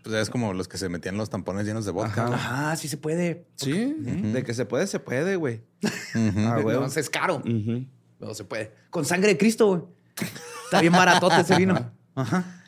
[0.04, 2.26] Pues es como los que se metían los tampones llenos de vodka.
[2.26, 2.34] Ajá.
[2.34, 3.46] Ajá, sí se puede.
[3.56, 3.94] Sí.
[3.98, 5.62] De que se puede, se puede, güey.
[6.14, 6.76] Ah, güey.
[6.76, 7.42] No, es caro.
[8.20, 8.74] No se puede.
[8.90, 9.82] Con sangre de Cristo, güey.
[10.64, 11.90] Está bien baratote ese vino.
[12.14, 12.62] Ajá.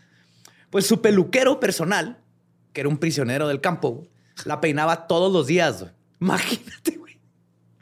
[0.71, 2.23] Pues su peluquero personal,
[2.73, 4.11] que era un prisionero del campo, güey,
[4.47, 5.81] la peinaba todos los días.
[5.81, 5.93] güey.
[6.21, 7.21] Imagínate, güey.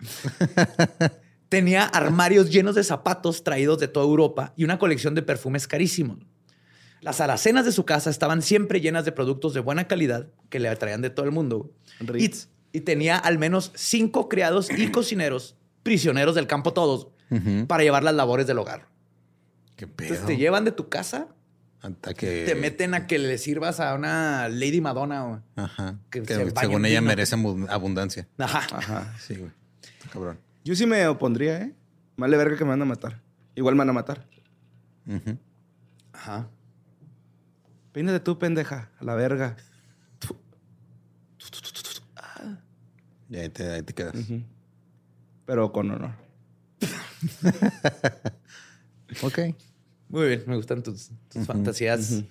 [1.48, 6.18] Tenía armarios llenos de zapatos traídos de toda Europa y una colección de perfumes carísimos.
[7.04, 10.74] Las alacenas de su casa estaban siempre llenas de productos de buena calidad que le
[10.76, 11.70] traían de todo el mundo.
[12.72, 17.08] Y, tenía al menos cinco criados y cocineros, prisioneros del campo todos,
[17.68, 18.86] para llevar las labores del hogar.
[19.76, 20.08] Qué pedo.
[20.08, 21.28] Entonces te llevan de tu casa,
[21.82, 22.44] Hasta que...
[22.46, 25.22] te meten a que le sirvas a una Lady Madonna.
[25.24, 25.40] güey.
[25.56, 25.98] Ajá.
[26.10, 27.08] que Que, se según ella vino.
[27.08, 28.26] merece abu- abundancia.
[28.38, 28.60] Ajá.
[28.74, 29.14] Ajá.
[29.20, 29.50] Sí, güey.
[29.82, 30.38] Está Cabrón.
[30.64, 31.74] Yo sí me opondría, ¿eh?
[32.16, 33.20] Vale verga que me van a matar.
[33.56, 34.26] Igual me van a matar.
[36.12, 36.48] Ajá.
[37.94, 38.90] Peínate tú, pendeja.
[38.98, 39.54] A la verga.
[43.30, 44.14] Y ahí te, ahí te quedas.
[45.46, 46.12] Pero con honor.
[49.22, 49.38] Ok.
[50.08, 52.22] Muy bien, me gustan tus, tus fantasías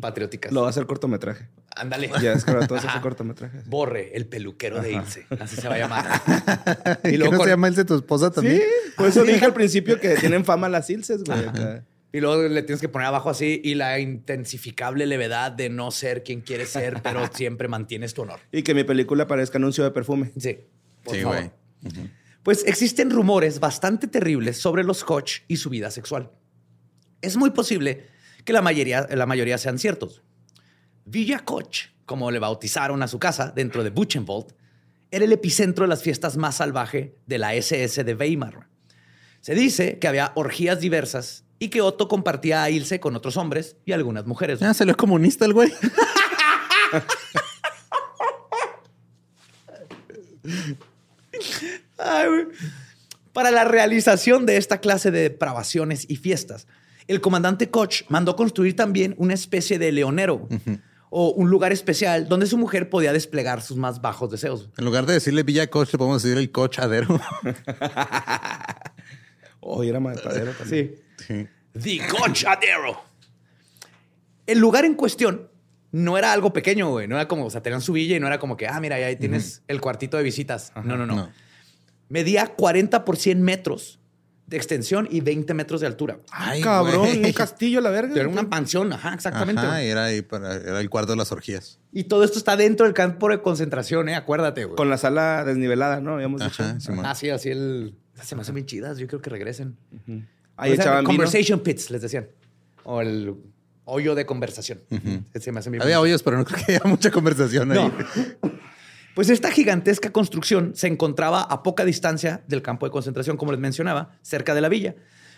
[0.00, 0.52] patrióticas.
[0.52, 1.48] Lo va a hacer cortometraje.
[1.74, 2.08] Ándale.
[2.22, 3.62] Ya es que ahora todo hace cortometraje.
[3.66, 5.26] Borre, el peluquero de Ilse.
[5.40, 7.00] Así se va a llamar.
[7.04, 8.58] ¿Y luego no con- se llama Ilse tu esposa también?
[8.58, 8.62] Sí,
[8.96, 11.46] por eso dije al principio que tienen fama las ilses, güey.
[11.48, 11.84] acá.
[12.14, 16.22] Y luego le tienes que poner abajo así y la intensificable levedad de no ser
[16.22, 18.38] quien quieres ser, pero siempre mantienes tu honor.
[18.52, 20.30] Y que mi película parezca anuncio de perfume.
[20.38, 20.58] Sí.
[21.02, 21.50] por Sí, favor.
[21.82, 22.10] güey.
[22.44, 26.30] Pues existen rumores bastante terribles sobre los Koch y su vida sexual.
[27.20, 28.06] Es muy posible
[28.44, 30.22] que la mayoría, la mayoría sean ciertos.
[31.06, 34.54] Villa Koch, como le bautizaron a su casa dentro de Buchenwald,
[35.10, 38.68] era el epicentro de las fiestas más salvaje de la SS de Weimar.
[39.40, 43.76] Se dice que había orgías diversas y que Otto compartía a Ilse con otros hombres
[43.84, 44.60] y algunas mujeres.
[44.60, 45.72] Ya salió comunista el güey.
[51.98, 52.46] Ay, güey.
[53.32, 56.66] Para la realización de esta clase de depravaciones y fiestas,
[57.08, 60.48] el comandante Koch mandó construir también una especie de leonero
[61.10, 64.70] o un lugar especial donde su mujer podía desplegar sus más bajos deseos.
[64.78, 67.20] En lugar de decirle Villa Coach, le podemos decir el cochadero.
[69.60, 70.94] Hoy era matadero también.
[70.96, 71.03] Sí.
[71.16, 73.00] The Cochadero.
[74.46, 75.48] El lugar en cuestión
[75.92, 77.08] no era algo pequeño, güey.
[77.08, 78.96] No era como, o sea, tenían su villa y no era como que, ah, mira,
[78.96, 80.72] ahí tienes el cuartito de visitas.
[80.76, 81.30] no, no, no, No.
[82.08, 83.98] Medía 40 por 100 metros
[84.46, 86.18] de extensión y 20 metros de altura.
[86.30, 87.24] Ay, Cabrón, güey.
[87.24, 88.14] un castillo a la verga.
[88.14, 89.62] Era una mansión, ajá, exactamente.
[89.62, 91.80] Ajá, era, ahí para- era el cuarto de las orgías.
[91.92, 94.14] Y todo esto está dentro del campo de concentración, ¿eh?
[94.16, 94.76] Acuérdate, güey.
[94.76, 96.12] Con la sala desnivelada, ¿no?
[96.14, 96.80] Habíamos Ajá, dicho.
[96.92, 97.06] Simón.
[97.06, 97.94] Ah, sí, así el...
[98.22, 98.98] Se me hacen bien chidas.
[98.98, 99.76] Yo creo que regresen.
[100.56, 101.16] Ahí O sea, echaban vino.
[101.16, 102.28] Conversation pits, les decían.
[102.84, 103.34] O el
[103.84, 104.80] hoyo de conversación.
[105.38, 107.78] Se me Había hoyos, pero no creo que haya mucha conversación ahí.
[107.78, 107.92] No.
[109.14, 113.60] Pues esta gigantesca construcción se encontraba a poca distancia del campo de concentración, como les
[113.60, 114.96] mencionaba, cerca de la villa.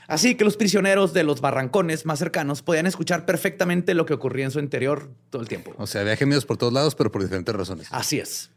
[0.08, 4.44] Así que los prisioneros de los barrancones más cercanos podían escuchar perfectamente lo que ocurría
[4.44, 5.74] en su interior todo el tiempo.
[5.78, 7.88] O sea, había gemidos por todos lados, pero por diferentes razones.
[7.90, 8.50] Así es.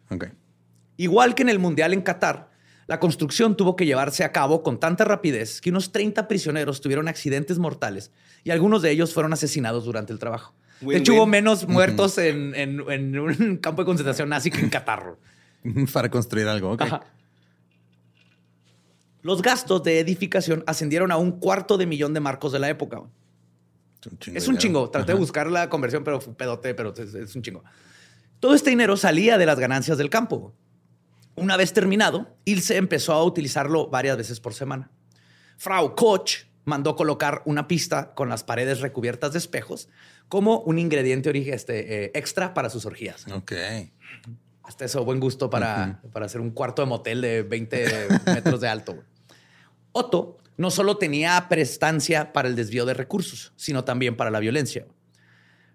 [0.95, 2.48] Igual que en el Mundial en Qatar,
[2.89, 7.08] la construcción tuvo que llevarse a cabo con tanta rapidez que unos 30 prisioneros tuvieron
[7.08, 8.12] accidentes mortales
[8.43, 10.56] y algunos de ellos fueron asesinados durante el trabajo.
[10.82, 11.02] de Win-win.
[11.02, 15.17] hecho, hubo menos muertos en, en- en un campo de concentración nazi que en Qatar.
[15.93, 16.71] Para construir algo.
[16.71, 16.82] Ok.
[16.82, 17.02] Ajá.
[19.21, 23.02] Los gastos de edificación ascendieron a un cuarto de millón de marcos de la época.
[24.02, 24.38] Es un chingo.
[24.38, 24.60] Es de un dinero.
[24.62, 24.89] chingo.
[24.89, 27.63] Traté de buscar la conversión, pero fue pedote, pero es, es un chingo.
[28.39, 30.56] Todo este dinero salía de las ganancias del campo.
[31.39, 34.91] Una vez terminado, Ilse empezó a utilizarlo varias veces por semana.
[35.58, 39.89] Frau Koch mandó colocar una pista con las paredes recubiertas de espejos
[40.28, 43.25] como un ingrediente ori- este, eh, extra para sus orgías.
[43.32, 43.54] Ok.
[44.63, 48.67] Hasta eso, buen gusto para, para hacer un cuarto de motel de 20 metros de
[48.67, 49.04] alto.
[49.91, 54.86] Otto no solo tenía prestancia para el desvío de recursos, sino también para la violencia.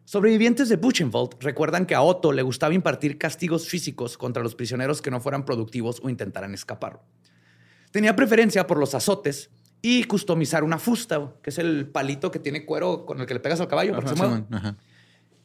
[0.04, 5.00] Sobrevivientes de Buchenwald recuerdan que a Otto le gustaba impartir castigos físicos contra los prisioneros
[5.00, 7.00] que no fueran productivos o intentaran escapar.
[7.90, 12.64] Tenía preferencia por los azotes y customizar una fusta, que es el palito que tiene
[12.66, 14.34] cuero con el que le pegas al caballo para que se mueva.
[14.36, 14.76] Simón, ajá.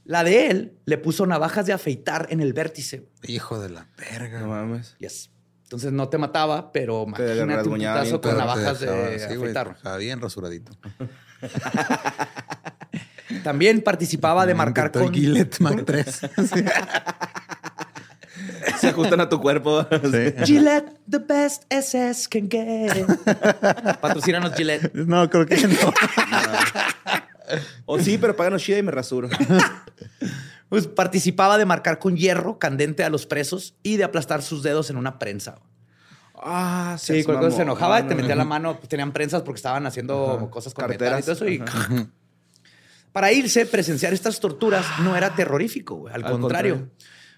[0.06, 3.08] La de él le puso navajas de afeitar en el vértice.
[3.28, 4.39] Hijo de la verga.
[4.41, 4.95] No mames.
[5.00, 5.30] Yes.
[5.63, 9.76] Entonces no te mataba, pero Te imagínate un putazo con navajas dejaba- de sí, afeitar.
[9.76, 10.72] dejaba bien rasuradito.
[13.43, 15.13] También participaba de marcar con...
[15.13, 16.21] Gillette Mac 3.
[18.79, 19.85] Se ajustan a tu cuerpo.
[19.89, 20.33] Sí.
[20.45, 23.05] Gillette, the best SS can get.
[23.99, 24.93] Patrocínanos Gillette.
[24.93, 25.75] No, creo que no.
[27.85, 29.27] O sí, pero páganos chida y me rasuro.
[30.69, 34.89] Pues participaba de marcar con hierro candente a los presos y de aplastar sus dedos
[34.91, 35.55] en una prensa.
[36.35, 40.37] Ah, Sí, cuando se enojaba, te metía la mano, pues, tenían prensas porque estaban haciendo
[40.37, 40.49] Ajá.
[40.49, 41.17] cosas con Carteras.
[41.17, 41.47] metal y todo eso.
[41.49, 42.09] Y
[43.12, 46.13] para irse, presenciar estas torturas no era terrorífico, güey.
[46.13, 46.74] Al, Al contrario.
[46.76, 46.95] contrario.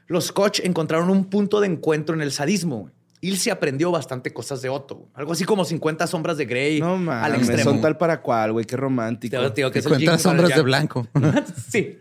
[0.08, 2.80] Los Koch encontraron un punto de encuentro en el sadismo.
[2.82, 2.94] güey.
[3.24, 4.96] Ilse aprendió bastante cosas de Otto.
[4.96, 5.10] güey.
[5.14, 7.64] Algo así como 50 sombras de Grey No al mames, extremo.
[7.72, 9.38] son tal para cual, güey, qué romántico.
[9.40, 11.08] Te- te digo que es el Cuenta Jing para sombras el de blanco.
[11.72, 12.00] sí.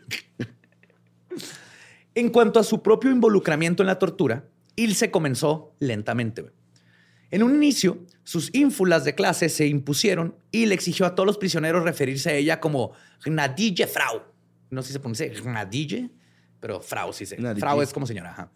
[2.14, 4.44] En cuanto a su propio involucramiento en la tortura,
[4.76, 6.42] Ilse comenzó lentamente.
[6.42, 6.54] güey.
[7.30, 7.98] En un inicio,
[8.30, 12.34] sus ínfulas de clase se impusieron y le exigió a todos los prisioneros referirse a
[12.34, 12.92] ella como
[13.24, 14.22] Gnadille Frau.
[14.70, 16.10] No sé si se pronuncia Gnadille,
[16.60, 17.34] pero Frau sí se.
[17.34, 17.58] Gnadille.
[17.60, 18.30] Frau es como señora.
[18.30, 18.50] ajá.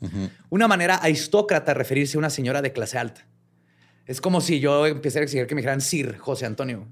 [0.49, 3.27] Una manera aristócrata de referirse a una señora de clase alta.
[4.07, 6.87] Es como si yo empecé a exigir que me dijeran Sir José Antonio,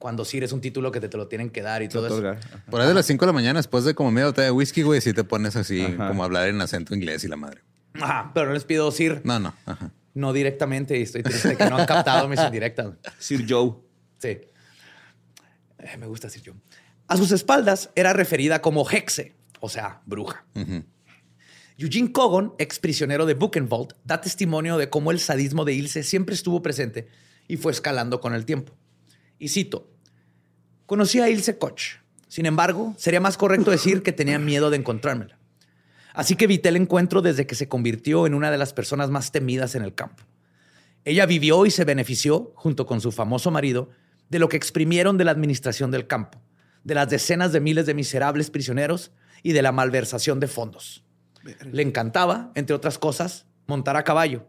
[0.00, 2.36] cuando Sir es un título que te, te lo tienen que dar y todo eso.
[2.68, 4.82] Por ahí de las 5 de la mañana, después de como media botella de whisky,
[4.82, 6.08] güey, si te pones así, Ajá.
[6.08, 7.60] como a hablar en acento inglés y la madre.
[7.92, 9.20] Ajá, pero no les pido Sir.
[9.22, 9.54] No, no.
[9.66, 9.92] Ajá.
[10.14, 12.94] No directamente y estoy triste de que no han captado mis indirectas.
[13.18, 13.74] Sir Joe.
[14.18, 14.28] Sí.
[15.78, 16.54] Eh, me gusta decir yo.
[17.08, 20.46] A sus espaldas era referida como Hexe, o sea, bruja.
[21.76, 26.34] Eugene Kogon, ex prisionero de Buchenwald, da testimonio de cómo el sadismo de Ilse siempre
[26.34, 27.08] estuvo presente
[27.48, 28.72] y fue escalando con el tiempo.
[29.38, 29.94] Y cito,
[30.86, 32.02] Conocía a Ilse Koch.
[32.28, 35.33] Sin embargo, sería más correcto decir que tenía miedo de encontrármela.
[36.14, 39.32] Así que evité el encuentro desde que se convirtió en una de las personas más
[39.32, 40.22] temidas en el campo.
[41.04, 43.90] Ella vivió y se benefició, junto con su famoso marido,
[44.30, 46.40] de lo que exprimieron de la administración del campo,
[46.84, 49.10] de las decenas de miles de miserables prisioneros
[49.42, 51.04] y de la malversación de fondos.
[51.70, 54.46] Le encantaba, entre otras cosas, montar a caballo,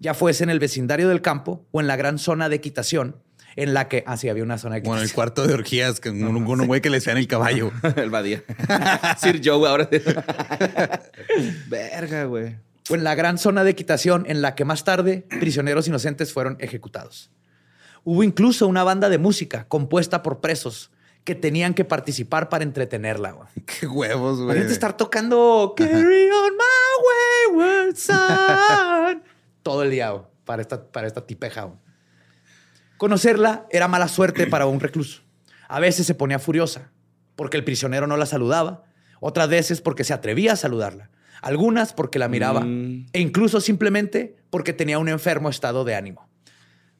[0.00, 3.22] ya fuese en el vecindario del campo o en la gran zona de equitación,
[3.56, 4.80] en la que así había una zona de.
[4.82, 7.70] Bueno, el cuarto de orgías, que un, un güey que le sean el caballo.
[7.96, 8.42] el Badía.
[9.20, 9.88] Sir Joe ahora.
[11.68, 12.56] Verga, güey.
[12.90, 16.56] O en la gran zona de equitación en la que más tarde prisioneros inocentes fueron
[16.60, 17.30] ejecutados.
[18.04, 20.90] Hubo incluso una banda de música compuesta por presos
[21.22, 23.30] que tenían que participar para entretenerla.
[23.32, 23.48] Güey.
[23.64, 24.46] Qué huevos, güey.
[24.46, 29.22] Imagínate estar tocando Carry on my wayward son
[29.62, 31.62] todo el día güey, para esta, para esta tipeja.
[31.62, 31.78] güey.
[33.02, 35.22] Conocerla era mala suerte para un recluso.
[35.66, 36.92] A veces se ponía furiosa
[37.34, 38.84] porque el prisionero no la saludaba,
[39.18, 41.10] otras veces porque se atrevía a saludarla,
[41.40, 43.06] algunas porque la miraba Mm.
[43.12, 46.28] e incluso simplemente porque tenía un enfermo estado de ánimo.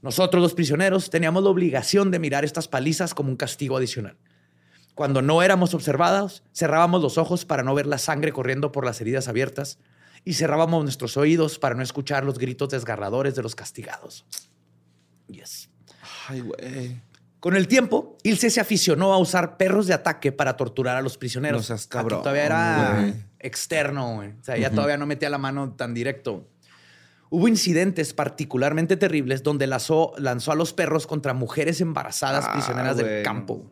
[0.01, 4.17] Nosotros los prisioneros teníamos la obligación de mirar estas palizas como un castigo adicional.
[4.97, 9.01] Cuando no éramos observados, cerrábamos los ojos para no ver la sangre corriendo por las
[9.01, 9.79] heridas abiertas
[10.25, 14.27] y cerrábamos nuestros oídos para no escuchar los gritos desgarradores de los castigados.
[15.29, 15.69] Yes.
[16.29, 17.01] Ay, güey.
[17.41, 21.19] Con el tiempo, Ilse se aficionó a usar perros de ataque para torturar a los
[21.19, 21.63] prisioneros.
[21.63, 23.15] No seas Aquí todavía era güey.
[23.41, 24.29] externo, güey.
[24.41, 26.49] O sea, ya todavía no metía la mano tan directo.
[27.31, 32.97] Hubo incidentes particularmente terribles donde lanzó, lanzó a los perros contra mujeres embarazadas Ah, prisioneras
[32.97, 33.69] del campo.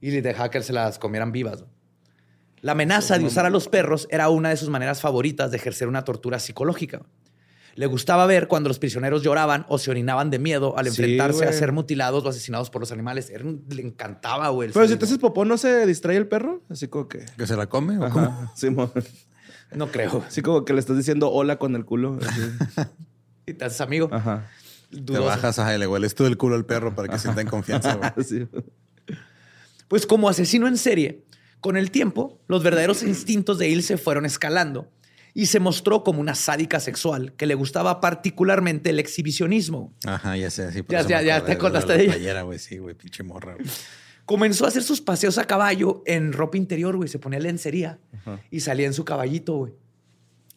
[0.00, 1.64] Y les dejaba que se las comieran vivas.
[2.60, 5.88] La amenaza de usar a los perros era una de sus maneras favoritas de ejercer
[5.88, 7.02] una tortura psicológica.
[7.78, 11.44] Le gustaba ver cuando los prisioneros lloraban o se orinaban de miedo al Sí, enfrentarse
[11.44, 13.30] a ser mutilados o asesinados por los animales.
[13.30, 14.70] Era un- le encantaba, güey.
[14.72, 16.64] Pero si haces popó, ¿no se distrae el perro?
[16.68, 17.24] Así como que...
[17.36, 18.52] ¿Que se la come o cómo?
[18.56, 18.66] Sí,
[19.76, 20.24] No creo.
[20.26, 22.18] Así como que le estás diciendo hola con el culo.
[23.46, 24.08] Y te haces amigo.
[24.12, 24.50] Ajá.
[24.90, 27.94] Te bajas, y le hueles todo el culo al perro para que sienta en confianza,
[27.94, 28.10] güey.
[28.24, 28.48] Sí.
[29.86, 31.24] Pues como asesino en serie,
[31.60, 34.90] con el tiempo, los verdaderos instintos de Ilse fueron escalando
[35.38, 39.92] y se mostró como una sádica sexual que le gustaba particularmente el exhibicionismo.
[40.04, 40.82] Ajá, ya sé, sí.
[40.82, 42.12] por Ya- eso ya- te acordaste la de ella.
[42.14, 43.54] playera, sí, güey, pinche morra.
[43.54, 43.66] güey.
[44.24, 47.08] Comenzó a hacer sus paseos a caballo en ropa interior, güey.
[47.08, 48.00] Se ponía lencería
[48.50, 49.72] y salía en su caballito, güey.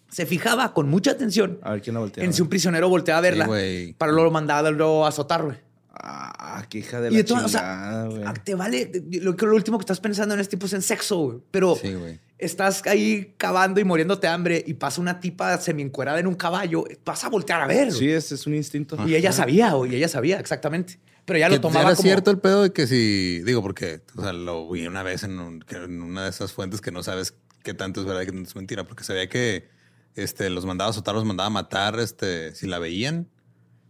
[0.10, 2.24] Se fijaba con mucha atención A ver quién la voltea.
[2.24, 3.94] en si un prisionero volteaba a verla güey.
[3.94, 5.58] para luego mandarlo a azotar, güey.
[5.94, 8.24] Ah, qué hija de Y la entonces, o sea, chingada, güey.
[8.26, 8.91] ah, te vale.
[9.22, 11.38] Lo, que- lo último que estás pensando en este tipo es en sexo, güey.
[11.52, 12.20] Pero Sí, güey.
[12.41, 16.84] Estás ahí cavando y muriéndote de hambre y pasa una tipa semi-encuerada en un caballo,
[17.06, 17.91] vas a voltear a ver.
[17.91, 18.97] Sí, ese es un instinto.
[19.08, 20.99] Y ella sabía, güey, ella sabía exactamente.
[21.23, 22.04] Pero ya lo tomaba era como...
[22.04, 25.39] cierto el pedo de que si, digo, porque, o sea, lo vi una vez en,
[25.39, 28.25] un- que en una de esas fuentes que no sabes qué tanto es verdad y
[28.25, 29.69] qué tanto es mentira, porque sabía que
[30.15, 33.30] este, los mandaba a azotar, los mandaba a matar este, si la veían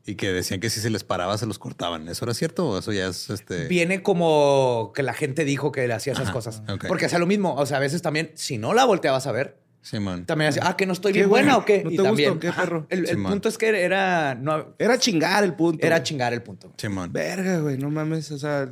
[0.06, 2.08] y que decían que si se les paraba se los cortaban.
[2.08, 3.68] ¿Eso era cierto o eso ya es este?
[3.68, 6.64] Viene como que la gente dijo que le hacía esas Ajá, cosas.
[6.88, 7.56] Porque hacía lo mismo.
[7.56, 10.26] O sea, a veces también, si no la volteabas a ver, Simón.
[10.26, 11.84] también hacía, ah, que no estoy ¿Qué, bien buena o qué.
[11.84, 12.40] ¿No Y te también, gustó?
[12.40, 12.88] ¿Qué, perro?
[12.90, 15.86] El, punto es que era, no, Era chingar el punto.
[15.86, 16.74] era chingar el punto.
[16.78, 17.12] Simón.
[17.14, 18.70] Verga, güey, no mames, o sea.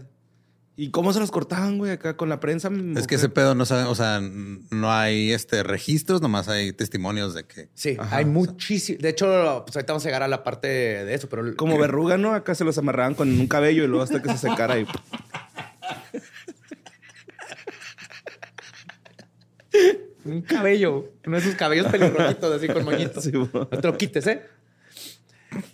[0.82, 2.72] ¿Y cómo se los cortaban, güey, acá con la prensa?
[2.96, 7.34] Es que ese pedo no sabe, o sea, no hay este registros, nomás hay testimonios
[7.34, 7.68] de que.
[7.74, 8.34] Sí, Ajá, hay o sea.
[8.34, 8.98] muchísimo.
[9.02, 9.26] De hecho,
[9.66, 11.54] pues ahorita vamos a llegar a la parte de eso, pero.
[11.58, 12.34] Como verruga, ¿no?
[12.34, 14.86] Acá se los amarraban con un cabello y luego hasta que se secara y...
[20.24, 23.24] Un cabello, uno de esos cabellos pelirrojitos así con moñitos.
[23.24, 24.44] Sí, no te lo quites, ¿eh?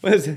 [0.01, 0.31] Pues.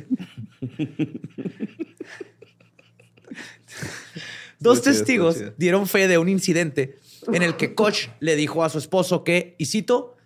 [4.61, 6.99] Dos chido, testigos dieron fe de un incidente
[7.33, 10.17] en el que Koch le dijo a su esposo que, y cito,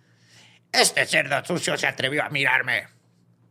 [0.71, 2.87] este cerdo sucio se atrevió a mirarme.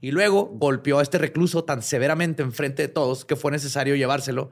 [0.00, 4.50] Y luego golpeó a este recluso tan severamente enfrente de todos que fue necesario llevárselo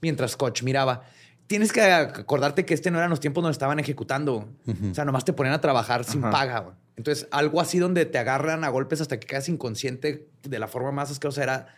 [0.00, 1.02] mientras Koch miraba.
[1.48, 4.48] Tienes que acordarte que este no eran los tiempos donde estaban ejecutando.
[4.90, 6.30] O sea, nomás te ponían a trabajar sin Ajá.
[6.30, 6.58] paga.
[6.60, 6.76] güey.
[6.96, 10.92] Entonces, algo así donde te agarran a golpes hasta que quedas inconsciente de la forma
[10.92, 11.74] más asquerosa era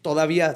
[0.00, 0.54] todavía,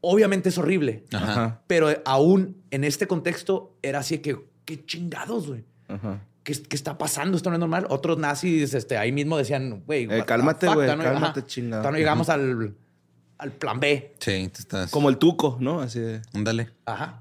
[0.00, 1.62] obviamente es horrible, Ajá.
[1.66, 5.64] Pero aún en este contexto era así que, qué chingados, güey.
[5.88, 6.22] ajá.
[6.44, 7.36] ¿Qué, qué está pasando?
[7.36, 7.86] Esto no es normal.
[7.90, 11.82] Otros nazis este, ahí mismo decían, güey, Eh, cálmate, güey, no- cálmate, ajá, chingado.
[11.82, 12.74] todavía no llegamos al,
[13.36, 14.14] al plan B.
[14.18, 14.90] Sí, te estás.
[14.90, 15.80] Como el tuco, ¿no?
[15.82, 16.22] Así de...
[16.32, 16.70] Ándale.
[16.86, 17.20] Ajá.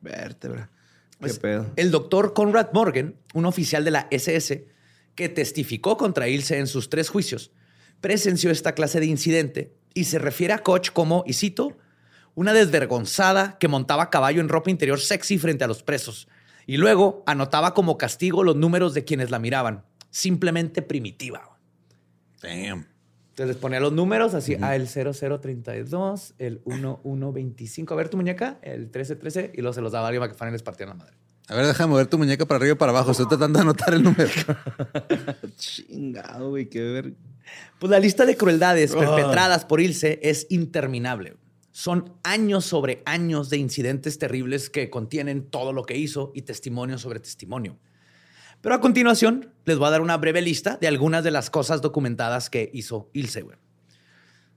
[0.00, 0.70] Vértebra.
[1.10, 1.66] ¿Qué Pues, pedo?
[1.76, 4.66] El doctor Conrad Morgan, un oficial de la SS
[5.14, 7.50] que testificó contra Ilse en sus tres juicios,
[8.00, 11.76] presenció esta clase de incidente y se refiere a Koch como, y cito,
[12.36, 16.28] una desvergonzada que montaba caballo en ropa interior sexy frente a los presos
[16.66, 19.84] y luego anotaba como castigo los números de quienes la miraban.
[20.10, 21.58] Simplemente primitiva.
[22.40, 22.86] Damn.
[23.30, 27.92] Entonces les ponía los números así, ah, el 0032, el 1125.
[27.92, 30.38] A ver tu muñeca, el 1313, y luego se los daba a alguien para que
[30.38, 31.16] fueran y les partían la madre.
[31.48, 33.10] A ver, déjame mover tu muñeca para arriba y para abajo.
[33.10, 34.30] Estoy tratando de anotar el número.
[35.56, 37.14] Chingado, güey, qué ver.
[37.78, 41.36] Pues la lista de crueldades perpetradas por Ilse es interminable.
[41.70, 46.98] Son años sobre años de incidentes terribles que contienen todo lo que hizo y testimonio
[46.98, 47.78] sobre testimonio.
[48.60, 51.80] Pero a continuación les voy a dar una breve lista de algunas de las cosas
[51.80, 53.42] documentadas que hizo Ilse.
[53.42, 53.56] güey.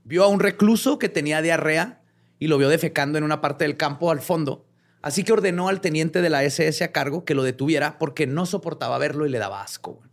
[0.03, 2.01] Vio a un recluso que tenía diarrea
[2.39, 4.65] y lo vio defecando en una parte del campo al fondo.
[5.03, 8.47] Así que ordenó al teniente de la SS a cargo que lo detuviera porque no
[8.47, 9.93] soportaba verlo y le daba asco.
[9.93, 10.10] güey.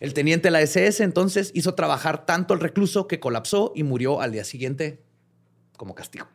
[0.00, 4.20] El teniente de la SS entonces hizo trabajar tanto al recluso que colapsó y murió
[4.20, 5.02] al día siguiente
[5.76, 6.28] como castigo.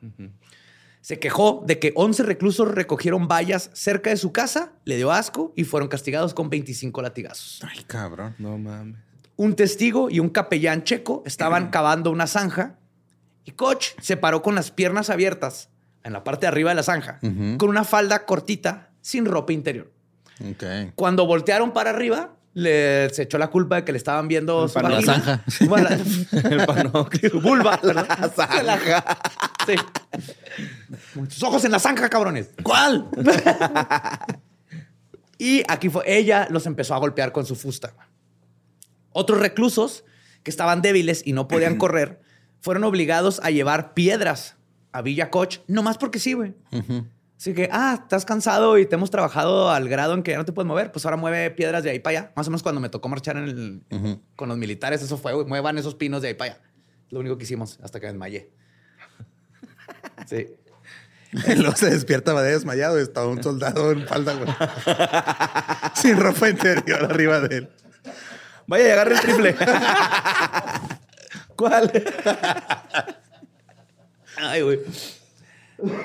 [1.01, 5.51] Se quejó de que 11 reclusos recogieron vallas cerca de su casa, le dio asco
[5.55, 7.61] y fueron castigados con 25 latigazos.
[7.63, 8.35] Ay, cabrón.
[8.37, 8.97] No mames.
[9.35, 12.77] Un testigo y un capellán checo estaban cavando una zanja
[13.43, 15.69] y Koch se paró con las piernas abiertas
[16.03, 17.19] en la parte de arriba de la zanja,
[17.57, 19.91] con una falda cortita sin ropa interior.
[20.39, 20.93] Ok.
[20.95, 24.73] Cuando voltearon para arriba, le, se echó la culpa de que le estaban viendo su
[24.73, 25.43] pano- la zanja.
[25.67, 26.65] Bueno, la- El
[27.31, 28.31] su vulva, ¿verdad?
[29.65, 29.75] Sí.
[31.29, 32.49] Sus ojos en la zanja, cabrones.
[32.63, 33.07] ¿Cuál?
[35.37, 37.93] y aquí fue, ella los empezó a golpear con su fusta.
[39.11, 40.03] Otros reclusos
[40.43, 42.21] que estaban débiles y no podían correr
[42.59, 44.55] fueron obligados a llevar piedras
[44.91, 46.53] a Villa Koch, nomás porque sí, güey.
[47.41, 50.45] Así que, ah, estás cansado y te hemos trabajado al grado en que ya no
[50.45, 52.31] te puedes mover, pues ahora mueve piedras de ahí para allá.
[52.35, 53.45] Más o menos cuando me tocó marchar en
[53.89, 56.61] el- con los militares, eso fue, muevan esos pinos de ahí para allá.
[57.09, 58.51] Lo único que hicimos hasta que me desmayé.
[60.27, 60.49] Sí.
[61.57, 64.47] Luego se despierta, va desmayado y estaba un soldado en falda, güey.
[65.95, 67.69] Sin ropa interior arriba de él.
[68.67, 69.55] Vaya y agarre el triple.
[71.55, 71.91] ¿Cuál?
[74.37, 74.79] Ay, güey.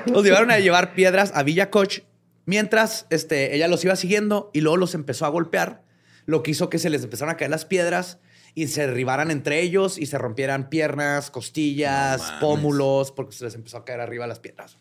[0.07, 2.01] Los llevaron a llevar piedras a Villa Koch
[2.47, 5.83] mientras este, ella los iba siguiendo y luego los empezó a golpear,
[6.25, 8.19] lo que hizo que se les empezaran a caer las piedras
[8.55, 13.55] y se derribaran entre ellos y se rompieran piernas, costillas, No pómulos, porque se les
[13.55, 14.79] empezó a caer arriba las piedras.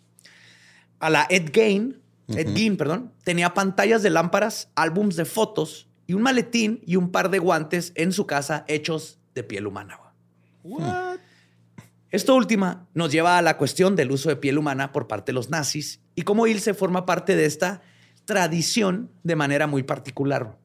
[1.00, 6.14] A la Ed Gein, Ed Gein, perdón, tenía pantallas de lámparas, álbums de fotos y
[6.14, 10.00] un maletín y un par de guantes en su casa hechos de piel humana.
[10.64, 10.86] güey.
[12.12, 15.34] Esto última nos lleva a la cuestión del uso de piel humana por parte de
[15.34, 17.82] los nazis y cómo Ilse forma parte de esta
[18.26, 20.58] tradición de manera muy particular.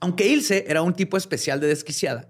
[0.00, 2.28] Aunque Ilse era un tipo especial de desquiciada,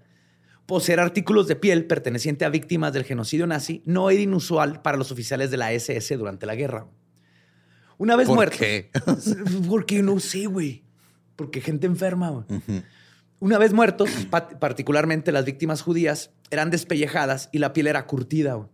[0.65, 5.11] poseer artículos de piel perteneciente a víctimas del genocidio nazi no era inusual para los
[5.11, 6.87] oficiales de la SS durante la guerra.
[7.97, 8.59] Una vez ¿Por muertos.
[8.59, 8.89] qué?
[9.69, 10.83] Porque no sé, güey.
[11.35, 12.45] Porque gente enferma.
[13.39, 18.53] Una vez muertos, pa- particularmente las víctimas judías, eran despellejadas y la piel era curtida.
[18.55, 18.69] güey.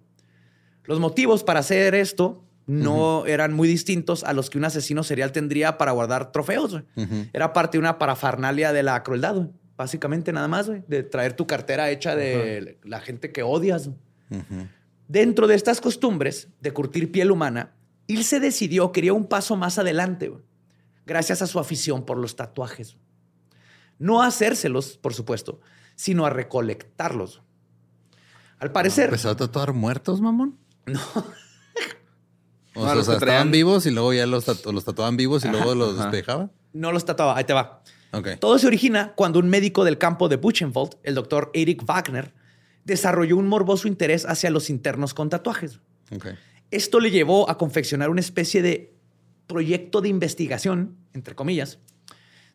[0.85, 5.31] Los motivos para hacer esto no eran muy distintos a los que un asesino serial
[5.31, 6.71] tendría para guardar trofeos.
[6.71, 7.29] güey.
[7.33, 9.49] Era parte de una parafernalia de la crueldad, güey.
[9.75, 13.89] básicamente nada más, güey, de traer tu cartera hecha de la gente que odias.
[15.07, 17.73] Dentro de estas costumbres de curtir piel humana,
[18.07, 20.31] Ilse decidió que iría un paso más adelante,
[21.05, 22.97] gracias a su afición por los tatuajes.
[23.99, 25.59] No a hacérselos, por supuesto,
[25.95, 27.41] sino a recolectarlos.
[28.61, 30.57] Al parecer, ¿Empezó a tatuar muertos, mamón?
[30.85, 30.99] No.
[32.73, 35.43] O No, sea, los que estaban vivos y luego ya los, tatu- los tatuaban vivos
[35.43, 36.09] y luego los ajá.
[36.09, 36.49] despejaba.
[36.71, 37.35] no los tatuaba.
[37.37, 37.83] Ahí te va.
[38.13, 38.29] Ok.
[38.39, 42.33] Todo se origina cuando un médico del campo de Buchenwald, el doctor Eric Wagner,
[42.85, 45.79] desarrolló un morboso interés hacia los internos con tatuajes.
[46.15, 46.27] ok.
[46.71, 48.93] Esto le llevó a confeccionar una especie de
[49.47, 51.79] proyecto de investigación, entre comillas,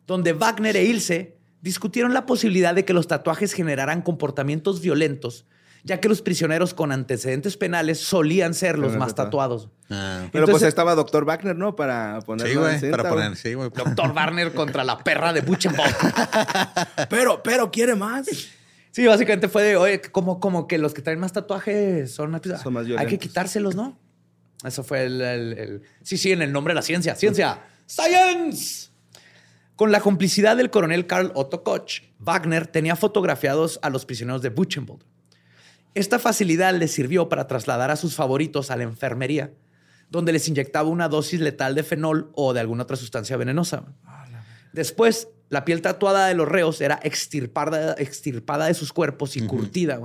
[0.07, 5.45] donde Wagner e Ilse discutieron la posibilidad de que los tatuajes generaran comportamientos violentos,
[5.87, 9.57] ya que los prisioneros con antecedentes penales solían ser los Pero más tatuado.
[9.57, 9.69] tatuados.
[9.89, 10.27] Ah.
[10.31, 11.23] Pero Entonces- pues ahí estaba Dr.
[11.25, 11.75] Wagner, ¿no?
[11.75, 12.91] Para ponerlo Sí, güey.
[12.91, 13.69] Para poner, sí, güey.
[13.73, 15.95] Doctor Wagner contra la perra de Buchenwald.
[17.09, 18.27] Pero, pero quiere más.
[18.91, 22.31] Sí, básicamente fue de, oye, como, como que los que traen más tatuajes son,
[22.61, 23.19] Son más Hay que violentos.
[23.19, 23.97] quitárselos, ¿no?
[24.65, 27.15] Eso fue el, el- el- Sí, sí, en el nombre de la ciencia.
[27.15, 27.61] Ciencia.
[27.85, 28.89] Science.
[29.75, 34.49] Con la complicidad del coronel Karl Otto Koch, Wagner tenía fotografiados a los prisioneros de
[34.49, 35.03] Buchenwald.
[35.97, 39.51] Esta facilidad le sirvió para trasladar a sus favoritos a la enfermería,
[40.11, 43.83] donde les inyectaba una dosis letal de fenol o de alguna otra sustancia venenosa.
[44.73, 49.99] Después, la piel tatuada de los reos era extirpada, extirpada de sus cuerpos y curtida.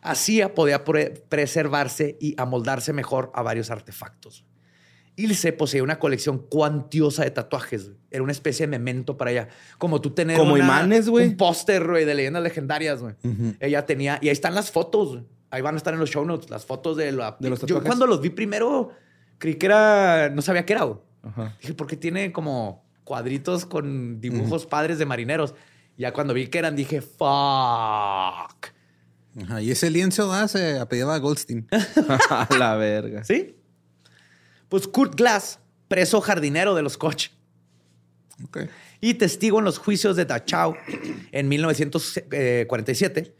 [0.00, 4.46] Así podía pre- preservarse y amoldarse mejor a varios artefactos.
[5.18, 7.90] Ilse poseía una colección cuantiosa de tatuajes.
[8.10, 9.48] Era una especie de memento para ella.
[9.76, 11.26] Como tú tener Como una- imanes, güey.
[11.28, 13.14] un póster, güey, de leyendas legendarias, güey.
[13.60, 14.18] Ella tenía...
[14.22, 15.08] Y ahí están las fotos.
[15.08, 15.24] güey.
[15.50, 16.48] Ahí van a estar en los show notes.
[16.50, 17.86] Las fotos de, la, De los Yo tatuajes.
[17.86, 18.90] cuando los vi primero,
[19.38, 20.30] creí que era...
[20.30, 20.98] No sabía qué era, güey.
[21.60, 25.54] Dije, ¿por qué tiene como cuadritos con dibujos padres de marineros?
[25.96, 27.18] Ya cuando vi que eran, dije, fuck.
[29.42, 31.66] Ajá, y ese lienzo ah, se apellidaba Goldstein.
[32.30, 33.24] A la verga.
[33.24, 33.56] ¿Sí?
[34.68, 37.30] Pues Kurt Glass, preso jardinero de los Koch
[39.00, 40.74] y testigo en los juicios de Dachau
[41.32, 43.34] en 1947,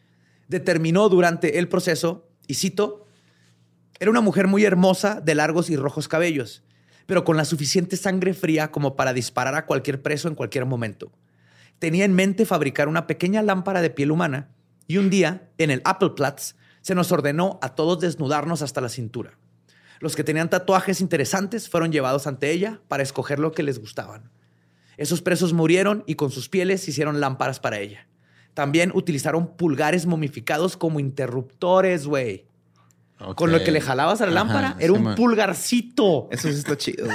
[0.49, 3.07] determinó durante el proceso, y cito,
[4.01, 6.63] era una mujer muy hermosa de largos y rojos cabellos,
[7.07, 11.11] pero con la suficiente sangre fría como para disparar a cualquier preso en cualquier momento.
[11.79, 14.51] Tenía en mente fabricar una pequeña lámpara de piel humana
[14.87, 19.39] y un día, en el Appleplatz, se nos ordenó a todos desnudarnos hasta la cintura.
[20.01, 24.31] Los que tenían tatuajes interesantes fueron llevados ante ella para escoger lo que les gustaban.
[24.97, 28.07] Esos presos murieron y con sus pieles hicieron lámparas para ella.
[28.55, 32.47] También utilizaron pulgares momificados como interruptores, güey.
[33.35, 35.15] Con lo que le jalabas a la Ajá, lámpara, sí, era un man.
[35.17, 36.29] pulgarcito.
[36.31, 37.07] Eso sí está chido.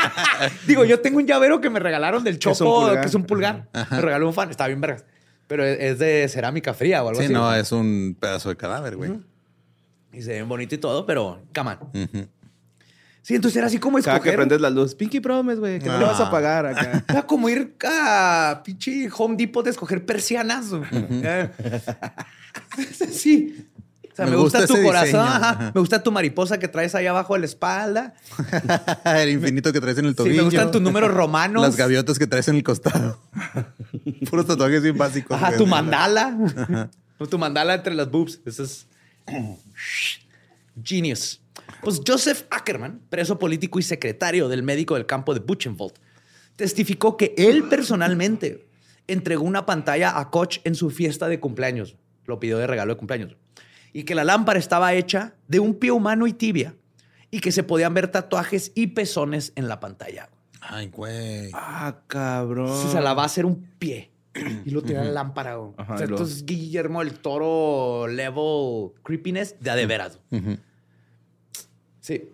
[0.66, 3.68] Digo, yo tengo un llavero que me regalaron del Chopo, que es un pulgar.
[3.90, 5.04] Me regaló un fan, está bien vergas.
[5.48, 7.32] Pero es de cerámica fría o algo Sí, así.
[7.34, 9.18] no, es un pedazo de cadáver, güey.
[10.12, 11.78] Y se ven bonito y todo, pero come on.
[12.04, 12.28] Ujú.
[13.22, 14.36] Sí, entonces era así como Cada que escoger.
[14.36, 16.30] prendes la luz, Pinky Promise, güey, que no le vas a Ah.
[16.30, 17.04] pagar acá.
[17.08, 20.70] Era como ir a pinche Home Depot de escoger persianas.
[20.70, 20.88] güey.
[23.12, 23.66] Sí.
[24.12, 25.22] O sea, me, Me gusta, gusta tu ese corazón, diseño.
[25.22, 25.50] ajá.
[25.50, 25.72] Ajá.
[25.74, 28.14] me gusta tu mariposa que traes ahí abajo de la espalda.
[29.04, 30.36] el infinito que traes en el Sí, tobillo.
[30.36, 31.62] me gustan tus números romanos.
[31.62, 33.20] Las gaviotas que traes en el costado.
[34.28, 35.36] Puros tatuajes bien básicos.
[35.36, 35.58] Ajá, güey.
[35.58, 36.36] tu mandala.
[37.30, 38.40] tu mandala entre las boobs.
[38.44, 38.86] Eso es
[40.82, 41.40] genius.
[41.82, 45.94] Pues Joseph Ackerman, preso político y secretario del médico del campo de Buchenwald,
[46.56, 48.66] testificó que él personalmente
[49.06, 51.96] entregó una pantalla a Koch en su fiesta de cumpleaños.
[52.26, 53.36] Lo pidió de regalo de cumpleaños.
[53.92, 56.74] Y que la lámpara estaba hecha de un pie humano y tibia.
[57.30, 60.28] Y que se podían ver tatuajes y pezones en la pantalla.
[60.60, 61.50] Ay, güey.
[61.54, 62.70] Ah, cabrón.
[62.70, 64.10] O sea, la va a hacer un pie.
[64.64, 65.56] Y lo tiene la lámpara.
[65.56, 65.72] güey.
[65.76, 70.18] Ajá, o sea, y luego- entonces Guillermo el Toro level creepiness de a de veras.
[70.30, 70.58] güey.
[72.00, 72.32] Sí.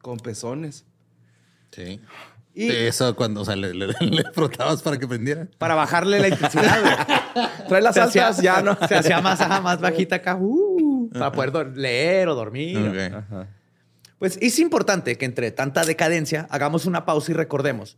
[0.00, 0.84] Con pezones.
[1.70, 2.00] Sí.
[2.54, 5.48] Y Eso cuando, o sea, le, le- le frotabas para que prendiera.
[5.58, 7.46] para bajarle la intensidad, güey.
[7.68, 8.76] Trae las Se hacía- altas, ya no.
[8.88, 10.36] Se hacía más, ajá, más bajita acá.
[10.40, 12.78] uh, para poder dor- leer o dormir.
[12.78, 13.14] Ok.
[13.14, 13.48] Ajá.
[14.18, 17.96] Pues es importante que entre tanta decadencia hagamos una pausa y recordemos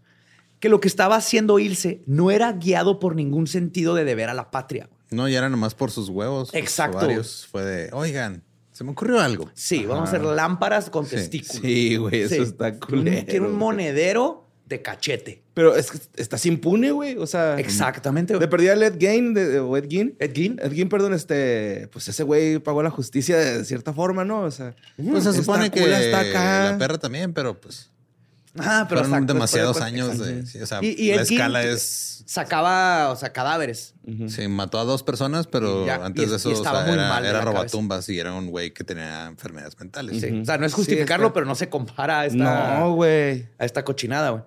[0.61, 4.34] que lo que estaba haciendo Ilse no era guiado por ningún sentido de deber a
[4.34, 4.86] la patria.
[4.88, 4.96] güey.
[5.11, 6.50] No, ya era nomás por sus huevos.
[6.54, 7.07] Exacto.
[7.50, 8.42] Fue de, oigan,
[8.72, 9.50] se me ocurrió algo.
[9.54, 11.62] Sí, vamos a hacer lámparas con Sí, testículos.
[11.62, 12.42] Sí, güey, eso Sí.
[12.42, 13.26] está culero.
[13.26, 15.42] Quiero un monedero de cachete.
[15.54, 17.16] Pero es que estás impune, güey.
[17.18, 18.36] O sea, Exactamente.
[18.36, 20.16] de perdida el Ed Gein, de, o Ed Gein.
[20.18, 20.59] Ed Gein.
[20.61, 24.40] Ed Gein, perdón, este, pues ese güey pagó la justicia de cierta forma, ¿no?
[24.40, 26.72] O sea, Pues se supone que cula está acá.
[26.72, 27.90] la perra también, pero pues
[28.59, 30.46] Ah, pero fueron exacto, demasiados años de...
[30.46, 32.22] sí, o sea, Y- y la escala es...
[32.26, 33.94] Sacaba, o sea, cadáveres.
[34.28, 37.02] Sí, mató a dos personas, pero ya, antes y- de eso o estaba sea, muy
[37.02, 40.20] era, era robatumbas y era un güey que tenía enfermedades mentales.
[40.20, 40.40] Sí.
[40.40, 43.46] O sea, no es justificarlo, pero no se compara a esta, No, güey.
[43.59, 44.42] a esta cochinada, güey.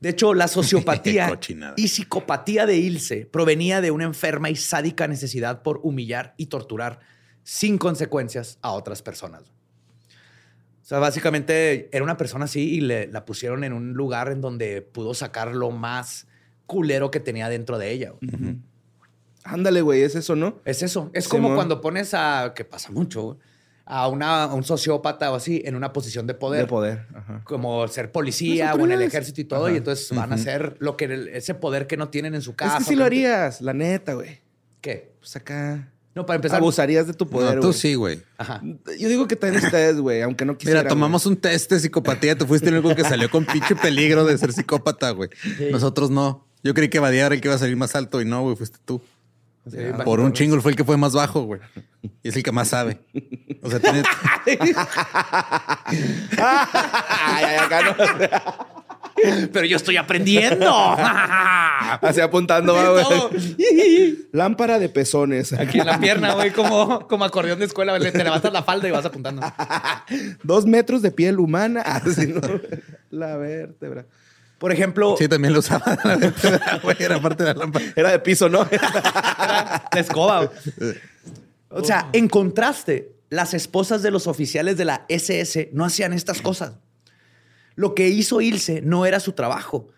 [0.00, 1.38] De hecho, la sociopatía
[1.76, 6.98] y psicopatía de Ilse provenía de una enferma y sádica necesidad por humillar y torturar
[7.44, 9.42] sin consecuencias a otras personas.
[10.90, 14.40] O sea, básicamente era una persona así y le, la pusieron en un lugar en
[14.40, 16.26] donde pudo sacar lo más
[16.66, 18.10] culero que tenía dentro de ella.
[18.10, 18.56] güey.
[19.44, 20.58] Ándale, güey, es eso, ¿no?
[20.64, 21.08] Es eso.
[21.12, 23.38] Es como cuando pones a, que pasa mucho, güey,
[23.84, 26.62] a, una, a un sociópata o así en una posición de poder.
[26.62, 27.06] De poder.
[27.14, 27.42] Ajá.
[27.44, 29.66] Como ser policía Las o en el ejército y todo.
[29.66, 29.74] Ajá.
[29.74, 32.78] Y entonces van a hacer lo que ese poder que no tienen en su casa.
[32.78, 34.40] es que sí lo harías, la neta, güey.
[34.80, 35.12] ¿Qué?
[35.20, 35.92] Pues acá.
[36.14, 36.58] No, para empezar.
[36.58, 38.20] Abusarías de tu poder, No, tú sí, güey.
[38.36, 38.60] Ajá.
[38.98, 40.82] Yo digo que también ustedes, güey, aunque no quisieran.
[40.82, 42.36] Mira, tomamos un test de psicopatía.
[42.36, 45.30] Tú fuiste el único que salió con pinche peligro de ser psicópata, güey.
[45.70, 46.46] Nosotros no.
[46.62, 48.56] Yo creí que Badía era el que iba a salir más alto y no, güey,
[48.56, 49.00] fuiste tú.
[49.70, 51.60] Sí, Por un chingo fue el que fue más bajo, güey.
[52.22, 52.98] Y es el que más sabe.
[53.62, 54.02] O sea, tiene...
[56.38, 58.79] Ay, ay, acá no.
[59.52, 60.70] Pero yo estoy aprendiendo.
[61.00, 64.18] Así apuntando, güey.
[64.32, 65.52] Lámpara de pezones.
[65.52, 67.96] Aquí en la pierna, güey, como, como acordeón de escuela.
[67.98, 69.42] güey, Te levantas la falda y vas apuntando.
[70.42, 71.82] Dos metros de piel humana.
[71.82, 72.40] Así, ¿no?
[73.10, 74.06] La vértebra.
[74.58, 75.96] Por ejemplo, Sí, también lo usaba.
[76.82, 77.84] Güey, era parte de la lámpara.
[77.96, 78.68] Era de piso, ¿no?
[78.70, 80.44] la escoba.
[80.44, 80.50] güey.
[81.70, 86.42] O sea, en contraste, las esposas de los oficiales de la SS no hacían estas
[86.42, 86.74] cosas.
[87.80, 89.88] Lo que hizo Ilse no era su trabajo.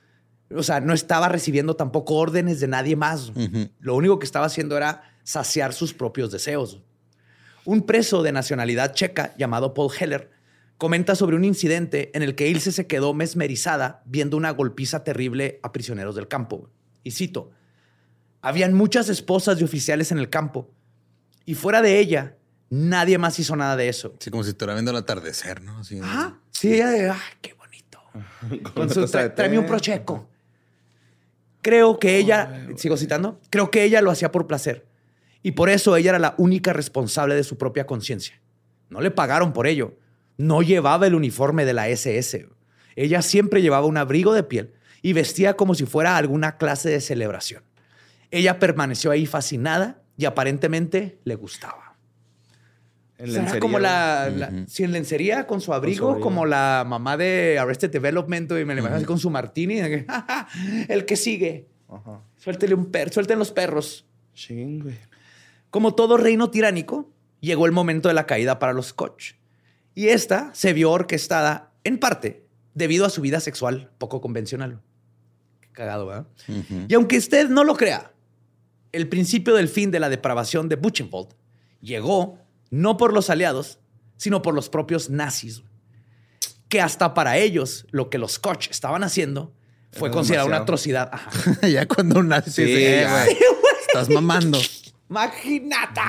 [0.54, 3.32] O sea, no estaba recibiendo tampoco órdenes de nadie más.
[3.80, 6.80] Lo único que estaba haciendo era saciar sus propios deseos.
[7.64, 10.30] Un preso de nacionalidad checa llamado Paul Heller
[10.78, 15.58] comenta sobre un incidente en el que Ilse se quedó mesmerizada viendo una golpiza terrible
[15.64, 16.70] a prisioneros del campo.
[17.02, 17.50] Y cito,
[18.42, 20.70] habían muchas esposas de oficiales en el campo
[21.44, 22.36] y fuera de ella
[22.70, 24.14] nadie más hizo nada de eso.
[24.20, 25.78] Sí, como si estuviera viendo el atardecer, ¿no?
[25.78, 27.56] Así, Ah, sí, ella de, ay, qué.
[28.74, 30.28] Con su, tra- tráeme un procheco.
[31.60, 34.84] Creo que ella, sigo citando, creo que ella lo hacía por placer.
[35.42, 38.40] Y por eso ella era la única responsable de su propia conciencia.
[38.90, 39.94] No le pagaron por ello.
[40.36, 42.48] No llevaba el uniforme de la SS.
[42.96, 47.00] Ella siempre llevaba un abrigo de piel y vestía como si fuera alguna clase de
[47.00, 47.62] celebración.
[48.30, 51.81] Ella permaneció ahí fascinada y aparentemente le gustaba.
[53.22, 56.24] En Será lencería, como la, la- sí, en lencería con su abrigo, abrigo.
[56.24, 59.76] como la mamá de Arrested Development y me la imagino así con su martini.
[59.76, 60.48] de que, "Ja, ja,
[60.88, 61.68] el que sigue.
[61.88, 62.20] Ajá.
[62.36, 64.06] Suéltele un perro, suelten los perros.
[65.70, 67.10] Como todo reino tiránico,
[67.40, 69.34] llegó el momento de la caída para los Koch.
[69.94, 72.44] Y esta se vio orquestada en parte
[72.74, 74.80] debido a su vida sexual poco convencional.
[75.60, 76.26] Qué cagado, ¿verdad?
[76.88, 78.10] Y aunque usted no lo crea,
[78.92, 81.28] el principio del fin de la depravación de Buchenwald
[81.80, 82.38] llegó
[82.72, 83.78] no por los aliados,
[84.16, 85.62] sino por los propios nazis.
[86.68, 89.54] Que hasta para ellos lo que los Koch estaban haciendo
[89.92, 91.08] fue Era considerado una atrocidad.
[91.12, 91.68] Ajá.
[91.68, 93.24] ya cuando un nazi Sí, dice, ya.
[93.24, 93.36] güey,
[93.86, 94.58] estás mamando.
[95.10, 96.00] Imagínate.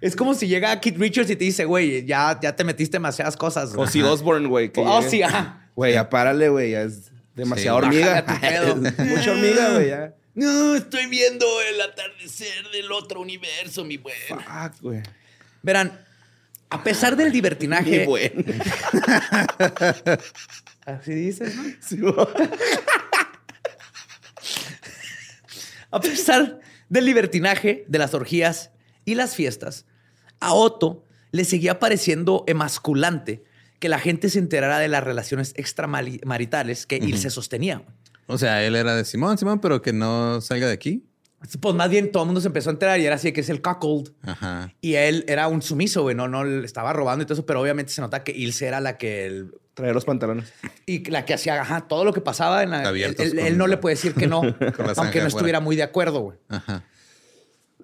[0.00, 3.36] Es como si llega Keith Richards y te dice, güey, ya, ya te metiste demasiadas
[3.36, 3.72] cosas.
[3.76, 4.72] O si Osborne, güey.
[4.72, 5.10] que Oh, llegue.
[5.10, 5.70] sí, ajá.
[5.74, 6.72] Güey, ya párale, güey.
[6.72, 8.24] Ya es demasiada Sí, hormiga.
[8.98, 9.88] Mucha hormiga, güey.
[9.88, 10.14] Ya.
[10.34, 14.16] No, estoy viendo el atardecer del otro universo, mi buen.
[14.28, 15.02] Fuck, güey.
[15.66, 15.98] Verán,
[16.70, 17.90] a pesar del libertinaje.
[17.90, 18.44] Qué bueno.
[20.86, 21.64] Así dices, ¿no?
[21.80, 21.98] Sí.
[25.90, 28.70] A pesar del libertinaje, de las orgías
[29.04, 29.86] y las fiestas,
[30.40, 33.42] a Otto le seguía pareciendo emasculante
[33.78, 37.82] que la gente se enterara de las relaciones extramaritales que Ilse sostenía.
[38.26, 41.06] O sea, él era de Simón, Simón, pero que no salga de aquí.
[41.60, 43.48] Pues más bien todo el mundo se empezó a enterar y era así que es
[43.50, 44.12] el cuckold.
[44.22, 44.72] Ajá.
[44.80, 47.60] Y él era un sumiso, güey, no, no le estaba robando y todo eso, pero
[47.60, 50.50] obviamente se nota que Ilse era la que él- Traer los pantalones.
[50.86, 53.94] y la que hacía, ajá, todo lo que pasaba en la, él, no le puede
[53.94, 54.40] decir que no,
[54.96, 56.38] aunque no estuviera muy de acuerdo, güey.
[56.48, 56.82] Ajá.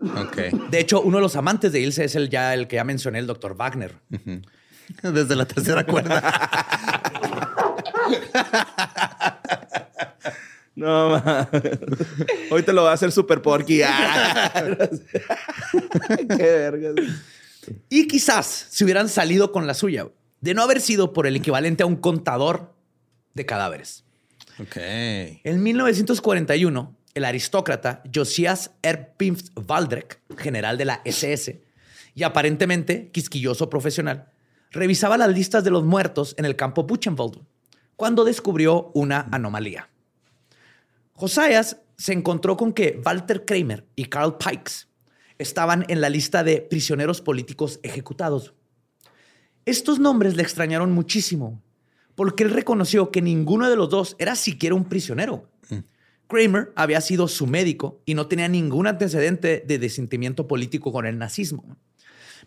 [0.01, 0.37] Ok.
[0.71, 3.19] De hecho, uno de los amantes de Ilse es el ya el que ya mencioné,
[3.19, 3.95] el doctor Wagner.
[5.03, 6.23] Desde la tercera cuerda.
[10.75, 11.49] No, ma.
[12.51, 13.83] Hoy te lo va a hacer Super Porky.
[13.83, 14.73] Ah.
[16.29, 16.95] Qué vergas.
[17.89, 20.09] Y quizás se hubieran salido con la suya,
[20.41, 22.75] de no haber sido por el equivalente a un contador
[23.35, 24.05] de cadáveres.
[24.59, 24.77] ok.
[25.45, 31.63] En 1941, el aristócrata Josias Erpinft Valdrek, general de la SS
[32.15, 34.31] y aparentemente quisquilloso profesional,
[34.71, 37.41] revisaba las listas de los muertos en el campo Buchenwald
[37.97, 39.89] cuando descubrió una anomalía.
[41.23, 44.89] Josias se encontró con que Walter Kramer y Karl Pikes
[45.39, 48.55] estaban en la lista de prisioneros políticos ejecutados.
[49.65, 51.63] Estos nombres le extrañaron muchísimo,
[52.17, 55.49] porque él reconoció que ninguno de los dos era siquiera un prisionero.
[56.27, 61.19] Kramer había sido su médico y no tenía ningún antecedente de desentimiento político con el
[61.19, 61.77] nazismo.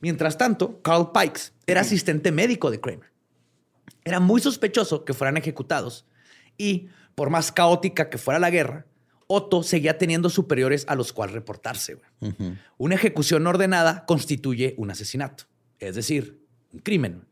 [0.01, 3.13] Mientras tanto, Carl Pikes era asistente médico de Kramer.
[4.03, 6.05] Era muy sospechoso que fueran ejecutados
[6.57, 8.85] y, por más caótica que fuera la guerra,
[9.27, 11.97] Otto seguía teniendo superiores a los cuales reportarse.
[12.77, 15.45] Una ejecución ordenada constituye un asesinato,
[15.79, 16.41] es decir,
[16.71, 17.23] un crimen.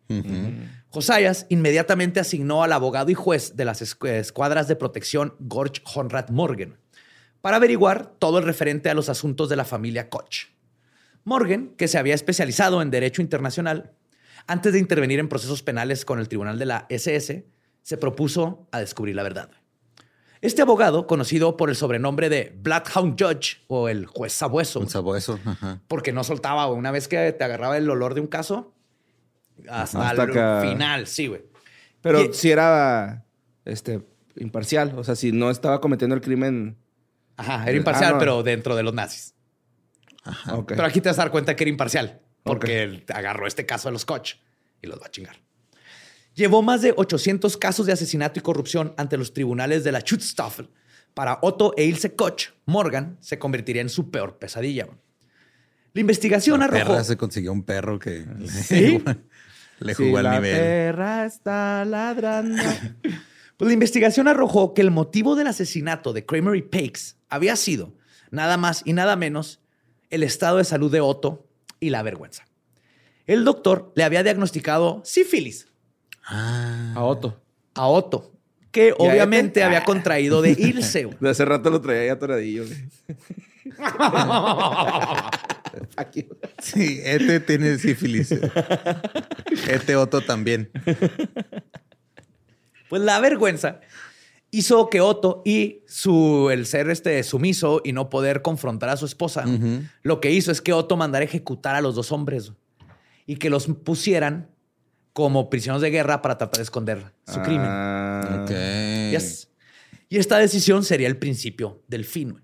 [0.90, 6.30] Josias inmediatamente asignó al abogado y juez de las escu- escuadras de protección Gorch Honrad
[6.30, 6.78] Morgan
[7.42, 10.48] para averiguar todo el referente a los asuntos de la familia Koch.
[11.26, 13.92] Morgan, que se había especializado en derecho internacional,
[14.48, 17.46] antes de intervenir en procesos penales con el tribunal de la SS,
[17.82, 19.50] se propuso a descubrir la verdad.
[20.44, 25.40] Este abogado, conocido por el sobrenombre de Bloodhound Judge o el juez sabueso, Un sabueso.
[25.46, 25.80] Ajá.
[25.88, 26.68] porque no soltaba.
[26.68, 28.74] Una vez que te agarraba el olor de un caso,
[29.70, 30.62] hasta, Hasta el acá.
[30.62, 31.44] final, sí, güey.
[32.02, 33.26] Pero Y- si era
[33.66, 34.02] este,
[34.36, 34.94] imparcial.
[34.98, 36.78] O sea, si no estaba cometiendo el crimen.
[37.38, 38.20] Ajá, era imparcial, Ah, no.
[38.20, 39.34] pero dentro de los nazis.
[40.52, 40.74] Ok.
[40.76, 43.88] Pero aquí te vas a dar cuenta que era imparcial, porque él agarró este caso
[43.88, 44.36] de los Koch
[44.82, 45.38] y los va a chingar.
[46.36, 50.70] Llevó más de 800 casos de asesinato y corrupción ante los tribunales de la Schutzstaffel.
[51.14, 54.88] Para Otto e Ilse Koch, Morgan se convertiría en su peor pesadilla.
[55.94, 56.88] La investigación La arrojó.
[56.88, 59.04] perra se consiguió un perro que le- ¿Sí?
[59.80, 60.56] le Si jugó al la nivel.
[60.58, 62.64] perra está ladrando.
[63.58, 67.94] Pues la investigación arrojó que el motivo del asesinato de Kramer y Pakes había sido
[68.32, 69.60] nada más y nada menos
[70.10, 71.48] el estado de salud de Otto
[71.80, 72.46] y la vergüenza.
[73.28, 75.68] El doctor le había diagnosticado sífilis
[76.26, 77.40] Ah, A Otto.
[77.76, 78.32] a Otto,
[78.72, 79.64] que a obviamente este?
[79.64, 81.06] había contraído de Ilse.
[81.06, 81.18] güey.
[81.20, 82.64] De hace rato lo traía ya atoradillo.
[86.62, 88.32] sí, este tiene sífilis.
[89.68, 90.70] Este Otto también.
[92.90, 93.80] Pues la vergüenza
[94.52, 99.06] hizo que Otto y su el ser este sumiso y no poder confrontar a su
[99.06, 99.46] esposa,
[100.04, 102.52] lo que hizo es que Otto mandara ejecutar a los dos hombres
[103.26, 104.50] y que los pusieran
[105.14, 107.68] como prisioneros de guerra para tratar de esconder su crimen.
[107.70, 108.42] Ah.
[108.44, 108.50] Ok.
[109.12, 109.50] Yes.
[110.10, 112.42] Y esta decisión sería el principio del fin.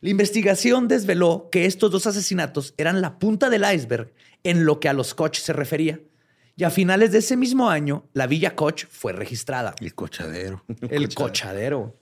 [0.00, 4.88] La investigación desveló que estos dos asesinatos eran la punta del iceberg en lo que
[4.88, 6.00] a los Koch se refería.
[6.56, 9.74] Y a finales de ese mismo año, la villa Koch fue registrada.
[9.80, 10.62] El cochadero.
[10.88, 11.98] El cochadero.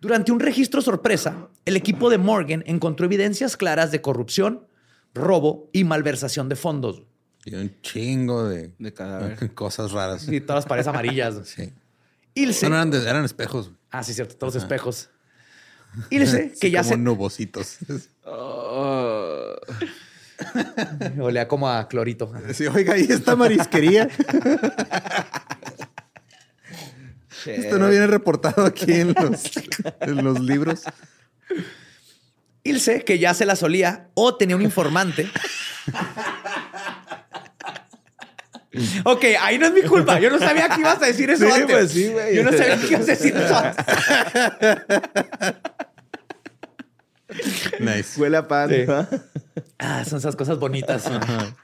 [0.00, 4.68] Durante un registro sorpresa, el equipo de Morgan encontró evidencias claras de corrupción,
[5.12, 7.02] robo y malversación de fondos.
[7.54, 9.52] Un chingo de, De cadáver.
[9.54, 10.28] cosas raras.
[10.28, 11.34] Y todas las paredes amarillas.
[11.44, 11.72] Sí.
[12.34, 12.68] Ilse.
[12.68, 13.72] No, eran, de- eran espejos.
[13.90, 15.10] Ah, sí, cierto, todos espejos.
[16.10, 17.78] Ilse, que ya como se nubositos.
[18.24, 19.54] Oh.
[21.20, 22.30] olía como a clorito.
[22.52, 24.08] Sí, oiga, ¿y esta marisquería?
[27.46, 29.50] Esto no viene reportado aquí en los,
[30.00, 30.82] en los libros.
[32.62, 35.28] Ilse, que ya se la solía o tenía un informante.
[39.04, 40.20] ok, ahí no es mi culpa.
[40.20, 41.76] Yo no sabía que ibas a decir eso Sí, antes.
[41.76, 42.36] pues sí, güey.
[42.36, 43.84] Yo no sabía que ibas a decir eso antes.
[47.80, 48.18] Nice.
[48.20, 48.70] Huele a pan.
[48.70, 48.84] Sí.
[48.88, 49.08] ¿ah?
[49.78, 51.56] Ah, son esas cosas bonitas de la vida,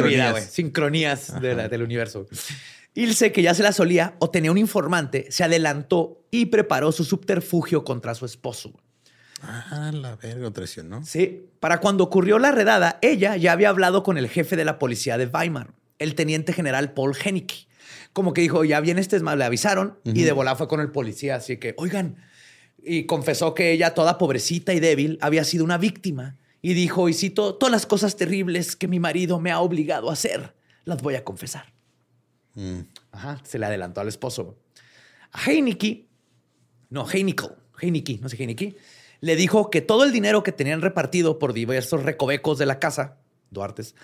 [0.00, 0.30] Sincronías.
[0.32, 0.44] güey.
[0.44, 2.26] Sincronías de la- del universo.
[2.94, 7.04] Ilse, que ya se la solía o tenía un informante, se adelantó y preparó su
[7.04, 8.72] subterfugio contra su esposo.
[9.42, 11.04] Ah, la verga, traicionó.
[11.04, 14.78] Sí, para cuando ocurrió la redada, ella ya había hablado con el jefe de la
[14.78, 15.70] policía de Weimar,
[16.00, 17.68] el teniente general Paul Hennicke.
[18.12, 20.90] Como que dijo, ya viene este desmadre, le avisaron y de volada fue con el
[20.90, 21.36] policía.
[21.36, 22.16] Así que, oigan,
[22.82, 26.36] y confesó que ella, toda pobrecita y débil, había sido una víctima.
[26.62, 30.14] Y dijo, y cito, todas las cosas terribles que mi marido me ha obligado a
[30.14, 31.72] hacer, las voy a confesar.
[32.54, 32.80] Mm.
[33.12, 34.58] Ajá, se le adelantó al esposo.
[35.32, 36.08] A Heineke,
[36.90, 38.76] no, Heinickel, Heineke, no sé Heineke,
[39.20, 43.18] le dijo que todo el dinero que tenían repartido por diversos recovecos de la casa,
[43.50, 43.94] Duartes,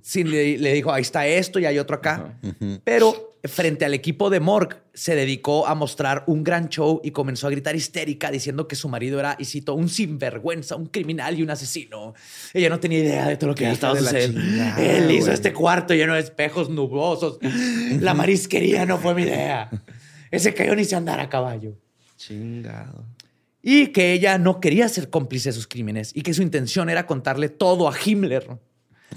[0.00, 2.38] sí, le, le dijo, ahí está esto y hay otro acá.
[2.82, 7.46] Pero frente al equipo de Morg se dedicó a mostrar un gran show y comenzó
[7.46, 11.42] a gritar histérica diciendo que su marido era, y cito, un sinvergüenza, un criminal y
[11.42, 12.14] un asesino.
[12.52, 14.40] Ella no tenía idea de todo lo que estaba sucediendo.
[14.78, 15.34] Él hizo güey.
[15.34, 17.38] este cuarto lleno de espejos nubosos.
[18.00, 19.70] La marisquería no fue mi idea.
[20.30, 21.76] Ese cayó ni se andar a caballo.
[22.16, 23.04] Chingado.
[23.62, 27.06] Y que ella no quería ser cómplice de sus crímenes y que su intención era
[27.06, 28.58] contarle todo a Himmler,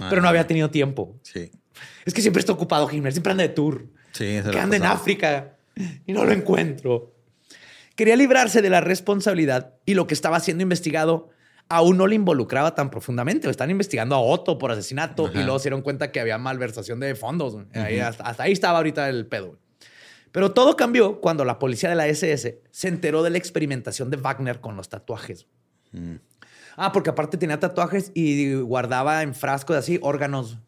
[0.10, 0.32] pero no Ah.
[0.32, 1.18] había tenido tiempo.
[1.24, 1.52] Sí.
[2.06, 3.88] Es que siempre está ocupado Himmler, siempre anda de tour.
[4.12, 4.84] Sí, esa que anda en.
[4.84, 5.58] África
[6.06, 7.14] y no lo encuentro.
[7.96, 11.30] Quería librarse de la responsabilidad y lo que estaba siendo investigado
[11.68, 13.50] aún no le involucraba tan profundamente.
[13.50, 15.44] Están investigando a Otto por asesinato y Ajá.
[15.44, 17.56] luego se dieron cuenta que había malversación de fondos.
[17.74, 19.58] Ahí hasta, hasta ahí estaba ahorita el pedo.
[20.32, 24.18] Pero todo cambió cuando la policía de la SS se enteró de la experimentación de
[24.18, 25.48] Wagner con los tatuajes.
[25.92, 26.16] Mm.
[26.82, 30.60] Ah, porque aparte tenía tatuajes y guardaba en frascos así órganos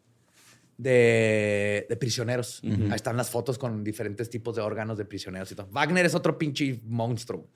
[0.78, 2.62] de, de prisioneros.
[2.64, 5.68] Ahí están las fotos con diferentes tipos de órganos de prisioneros y todo.
[5.72, 7.47] Wagner es otro pinche monstruo.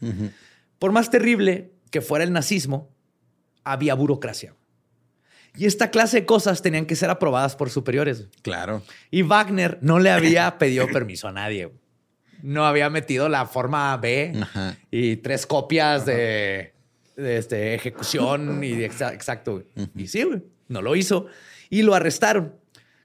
[0.79, 2.93] Por más terrible que fuera el nazismo,
[3.65, 4.55] había burocracia.
[5.57, 8.27] Y esta clase de cosas tenían que ser aprobadas por superiores.
[8.41, 8.83] Claro.
[9.11, 11.71] Y Wagner no le había pedido permiso a nadie.
[12.41, 14.77] No había metido la forma B Ajá.
[14.91, 16.74] y tres copias de,
[17.17, 19.53] este, ejecución y de exa- exacto.
[19.53, 19.89] güey.
[19.95, 21.27] Y sí, güey, no lo hizo
[21.69, 22.55] y lo arrestaron.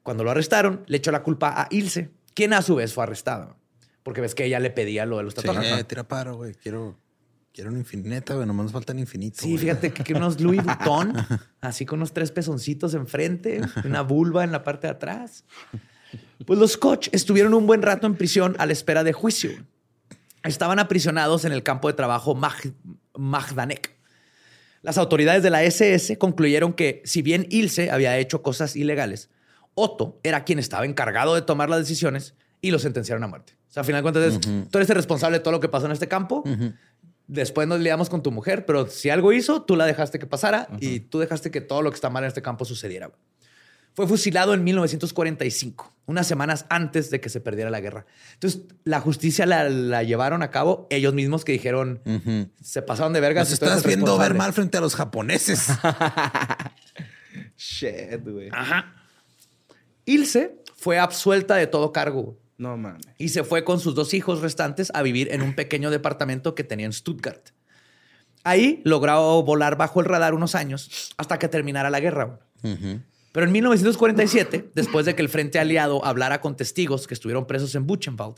[0.02, 3.56] Cuando lo arrestaron, le echó la culpa a Ilse, quien a su vez fue arrestada.
[4.02, 5.78] Porque ves que ella le pedía lo de los Sí, tatuajes.
[5.80, 6.54] eh, tira paro, güey.
[6.54, 6.98] Quiero,
[7.52, 8.46] quiero un infinita, güey.
[8.46, 9.40] Nomás nos faltan infinito.
[9.42, 9.58] Sí, güey.
[9.58, 11.12] fíjate que, que unos Louis Vuitton,
[11.60, 15.44] así con unos tres pezoncitos enfrente, una vulva en la parte de atrás.
[16.46, 19.50] Pues los Koch estuvieron un buen rato en prisión a la espera de juicio.
[20.42, 22.72] Estaban aprisionados en el campo de trabajo Mag-
[23.16, 23.94] Magdanek.
[24.82, 29.28] Las autoridades de la SS concluyeron que, si bien Ilse había hecho cosas ilegales,
[29.74, 33.54] Otto era quien estaba encargado de tomar las decisiones y lo sentenciaron a muerte.
[33.68, 35.86] O sea, al final de cuentas, tú eres el responsable de todo lo que pasó
[35.86, 36.44] en este campo.
[37.26, 40.68] Después nos liamos con tu mujer, pero si algo hizo, tú la dejaste que pasara
[40.80, 43.10] y tú dejaste que todo lo que está mal en este campo sucediera.
[44.00, 48.06] Fue fusilado en 1945, unas semanas antes de que se perdiera la guerra.
[48.32, 52.00] Entonces, la justicia la, la llevaron a cabo ellos mismos que dijeron,
[52.62, 53.48] se pasaron de vergas.
[53.50, 54.38] Nos estás viendo ver responsable".
[54.38, 55.66] mal frente a los japoneses.
[57.58, 58.48] Shit, güey.
[58.52, 58.94] Ajá.
[60.06, 63.06] Ilse fue absuelta de todo cargo No mames.
[63.18, 66.64] y se fue con sus dos hijos restantes a vivir en un pequeño departamento que
[66.64, 67.50] tenía en Stuttgart.
[68.44, 72.40] Ahí logró volar bajo el radar unos años hasta que terminara la guerra.
[72.62, 73.00] güey.
[73.32, 77.74] Pero en 1947, después de que el Frente Aliado hablara con testigos que estuvieron presos
[77.74, 78.36] en Buchenwald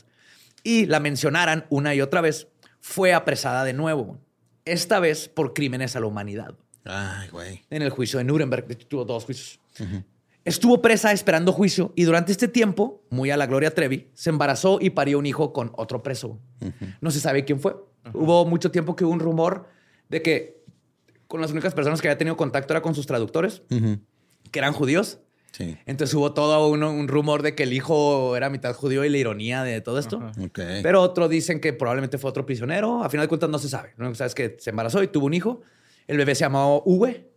[0.63, 2.47] y la mencionaran una y otra vez,
[2.79, 4.19] fue apresada de nuevo.
[4.65, 7.65] Esta vez por crímenes a la humanidad Ay, güey.
[7.69, 8.67] en el juicio de Nuremberg.
[8.67, 9.59] De hecho, tuvo dos juicios.
[10.45, 14.77] Estuvo presa esperando juicio y durante este tiempo, muy a la Gloria Trevi, se embarazó
[14.81, 16.39] y parió un hijo con otro preso.
[17.01, 17.75] No se sabe quién fue.
[18.13, 19.67] Hubo mucho tiempo que hubo un rumor
[20.09, 20.61] de que
[21.27, 23.63] con las únicas personas que había tenido contacto era con sus traductores,
[24.53, 25.19] que eran judíos.
[25.51, 25.77] Sí.
[25.85, 29.17] Entonces hubo todo uno- un rumor de que el hijo era mitad judío y la
[29.17, 30.31] ironía de todo esto.
[30.55, 33.03] Pero otros dicen que probablemente fue otro prisionero.
[33.03, 33.93] A final de cuentas no se sabe.
[33.97, 35.61] Lo único que se embarazó y tuvo un hijo.
[36.07, 37.29] El bebé se llamó Uwe.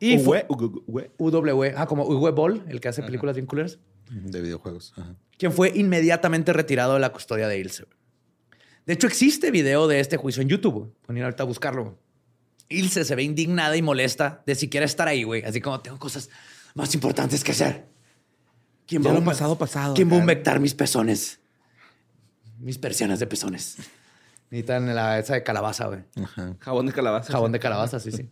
[0.00, 1.10] Y fue Uwe.
[1.18, 1.64] UW.
[1.76, 3.78] Ah, como Uwe Boll, el que hace películas bien culeras.
[4.10, 4.94] de videojuegos.
[4.96, 5.14] Ajá.
[5.36, 7.84] Quien fue inmediatamente retirado de la custodia de Ilse.
[8.86, 10.94] De hecho, existe video de este juicio en YouTube.
[11.02, 11.98] Pueden ir ahorita a buscarlo.
[12.68, 15.44] Ilse se ve indignada y molesta de siquiera estar ahí, güey.
[15.44, 16.28] Así como tengo cosas
[16.74, 17.86] más importantes que hacer.
[18.86, 21.40] ¿Quién Ya va a lo pasado, pasado, ¿Quién va a humectar mis pezones?
[22.58, 23.76] Mis persianas de pezones.
[24.50, 26.00] Necesitan la esa de calabaza, güey.
[26.22, 26.56] Ajá.
[26.58, 27.32] Jabón de calabaza.
[27.32, 28.28] Jabón de calabaza, sí, sí.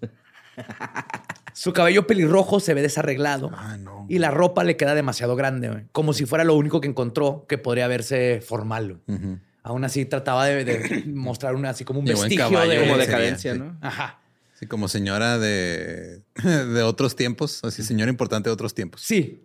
[1.53, 3.51] Su cabello pelirrojo se ve desarreglado.
[3.55, 4.07] Ah, no.
[4.09, 5.85] Y la ropa le queda demasiado grande, güey.
[5.93, 9.01] como si fuera lo único que encontró que podría verse formal.
[9.07, 9.19] güey.
[9.19, 9.39] Ujú.
[9.63, 12.81] Aún así trataba de, de mostrar una, así como un De buen vestigio caballo, de...
[12.81, 13.59] Como decadencia, sí.
[13.59, 13.77] ¿no?
[13.81, 14.21] Ajá.
[14.59, 19.03] Sí, como señora de, de otros tiempos, así señora importante de otros tiempos.
[19.03, 19.43] Sí.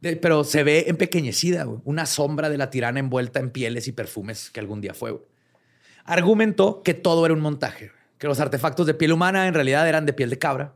[0.00, 1.66] De- pero se ve empequeñecida.
[1.84, 5.20] Una sombra de la tirana envuelta en pieles y perfumes que algún día fue.
[6.04, 7.90] Argumentó que todo era un montaje.
[8.18, 10.74] Que los artefactos de piel humana en realidad eran de piel de cabra.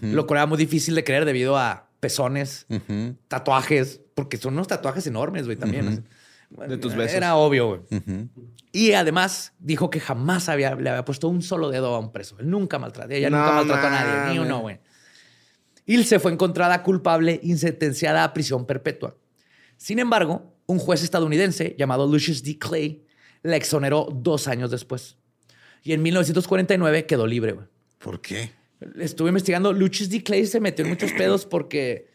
[0.00, 2.66] Lo cual era muy difícil de creer debido a pezones,
[3.28, 6.04] tatuajes, porque son unos tatuajes enormes, güey, también.
[6.68, 7.16] De tus besos.
[7.16, 8.02] Era obvio, güey.
[8.72, 12.36] Y además dijo que jamás había, le había puesto un solo dedo a un preso.
[12.38, 13.12] Él nunca maltrató.
[13.12, 14.78] Ella No nunca maltrató a nadie, ni uno, güey.
[15.86, 19.16] Ilse fue encontrada culpable y sentenciada a prisión perpetua.
[19.76, 22.58] Sin embargo, un juez estadounidense llamado Lucius D.
[22.58, 23.04] Clay
[23.42, 25.16] la exoneró dos años después.
[25.82, 27.66] Y en 1949 quedó libre, güey.
[27.98, 28.50] ¿Por qué?
[28.98, 29.72] Estuve investigando.
[29.72, 30.22] Lucius D.
[30.22, 32.08] Clay se metió en muchos pedos porque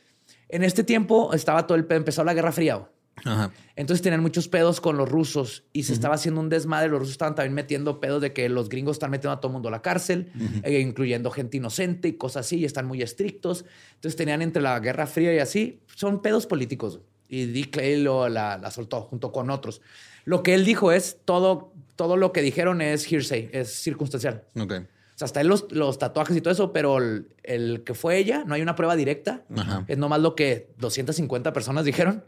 [0.47, 2.75] en este tiempo estaba todo el pedo, empezó la Guerra Fría.
[2.75, 2.89] güey.
[3.25, 3.51] Ajá.
[3.75, 6.89] Entonces tenían muchos pedos con los rusos y se estaba haciendo un desmadre.
[6.89, 9.53] Los rusos estaban también metiendo pedos de que los gringos están metiendo a todo el
[9.53, 10.31] mundo a la cárcel,
[10.63, 13.65] eh, incluyendo gente inocente y cosas así, y están muy estrictos.
[13.95, 16.99] Entonces tenían entre la Guerra Fría y así, son pedos políticos.
[17.27, 19.81] Y Dick Clay lo, la, la soltó junto con otros.
[20.25, 24.43] Lo que él dijo es todo, todo lo que dijeron es hearsay, es circunstancial.
[24.59, 24.73] Ok.
[24.73, 28.17] O sea, hasta él los, los tatuajes y todo eso, pero el, el que fue
[28.17, 29.43] ella, no hay una prueba directa.
[29.55, 29.83] Ajá.
[29.87, 32.23] Es nomás lo que 250 personas dijeron.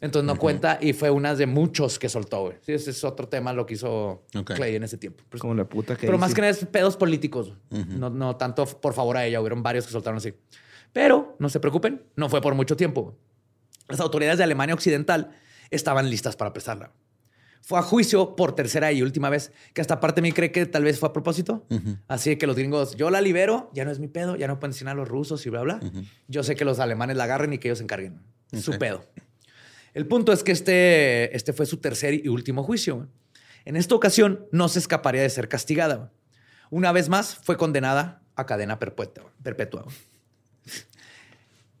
[0.00, 2.56] Entonces no cuenta y fue una de muchos que soltó, güey.
[2.62, 4.24] Sí, ese es otro tema lo que hizo.
[4.44, 5.22] Clay en ese tiempo.
[5.28, 7.52] Pero, Como la puta que pero más que nada es pedos políticos.
[7.70, 9.40] no, no tanto por favor a ella.
[9.40, 10.32] Hubieron varios que soltaron así.
[10.92, 13.14] Pero no se preocupen, no fue por mucho tiempo.
[13.88, 15.32] Las autoridades de Alemania Occidental
[15.70, 16.92] estaban listas para apresarla.
[17.62, 20.64] Fue a juicio por tercera y última vez, que hasta parte de mí cree que
[20.66, 21.66] tal vez fue a propósito.
[22.08, 24.88] Así que los gringos, yo la libero, ya no es mi pedo, ya no pueden
[24.88, 25.80] a los rusos y bla, bla.
[26.26, 28.20] Yo sé que los alemanes la agarren y que ellos se encarguen.
[28.60, 29.04] Su pedo.
[29.94, 33.08] El punto es que este, este fue su tercer y último juicio.
[33.64, 36.12] En esta ocasión no se escaparía de ser castigada.
[36.70, 39.32] Una vez más fue condenada a cadena perpetua.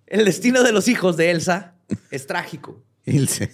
[0.06, 1.74] El destino de los hijos de Elsa
[2.10, 2.82] es trágico.
[3.04, 3.52] Ilse.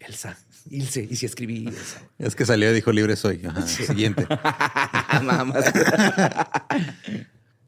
[0.00, 0.38] Elsa,
[0.70, 2.02] Ilse, y si escribí Elsa.
[2.18, 3.40] Es que salió y dijo libre soy.
[3.46, 3.66] Ajá.
[3.66, 4.26] Siguiente.
[5.22, 5.64] Mamás.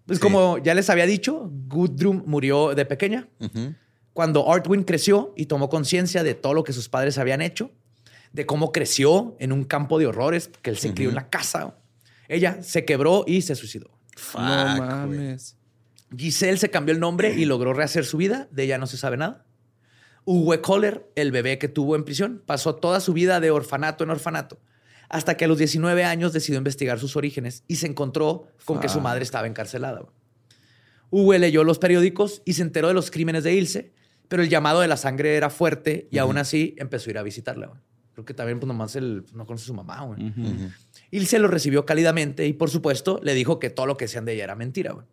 [0.07, 0.23] Pues Sí.
[0.23, 3.29] como ya les había dicho, Gudrun murió de pequeña.
[3.39, 3.75] Ujú.
[4.21, 7.71] Cuando Artwin creció y tomó conciencia de todo lo que sus padres habían hecho,
[8.35, 11.75] de cómo creció en un campo de horrores, que él se crió en la casa,
[12.29, 13.91] ella se quebró y se suicidó.
[14.19, 15.57] Fuck, no mames.
[16.15, 18.47] Giselle se cambió el nombre y logró rehacer su vida.
[18.51, 19.47] De ella no se sabe nada.
[20.27, 24.11] Uwe Kohler, el bebé que tuvo en prisión, pasó toda su vida de orfanato en
[24.11, 24.61] orfanato,
[25.09, 28.91] hasta que a los 19 años decidió investigar sus orígenes y se encontró con que
[28.91, 30.03] su madre estaba encarcelada.
[31.09, 33.95] Uwe leyó los periódicos y se enteró de los crímenes de Ilse,
[34.31, 37.25] pero el llamado de la sangre era fuerte y aún así empezó a ir a
[37.25, 37.73] visitarla.
[38.13, 40.33] Creo que también, pues nomás él no conoce a su mamá, güey.
[41.11, 44.35] Ilse lo recibió cálidamente y, por supuesto, le dijo que todo lo que decían de
[44.35, 45.05] ella era mentira, güey.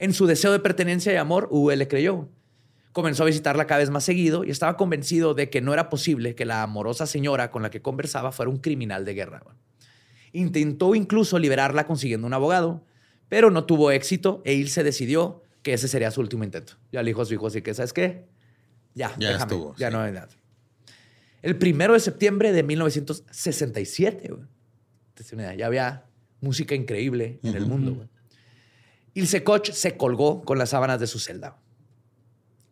[0.00, 2.28] En su deseo de pertenencia y amor, Uwe le creyó.
[2.90, 6.34] Comenzó a visitarla cada vez más seguido y estaba convencido de que no era posible
[6.34, 9.42] que la amorosa señora con la que conversaba fuera un criminal de guerra.
[9.44, 9.56] güey.
[10.32, 12.84] Intentó incluso liberarla consiguiendo un abogado,
[13.28, 16.74] pero no tuvo éxito e Ilse decidió que ese sería su último intento.
[16.92, 18.28] Ya le dijo a su hijo así que, ¿sabes qué?
[18.94, 19.94] Ya, Ya déjame, estuvo, ya sí.
[19.94, 20.28] no hay nada.
[21.42, 25.56] El primero de septiembre de 1967, güey.
[25.56, 26.04] Ya había
[26.40, 28.08] música increíble en el mundo, güey.
[29.14, 31.56] Ilse Koch se colgó con las sábanas de su celda.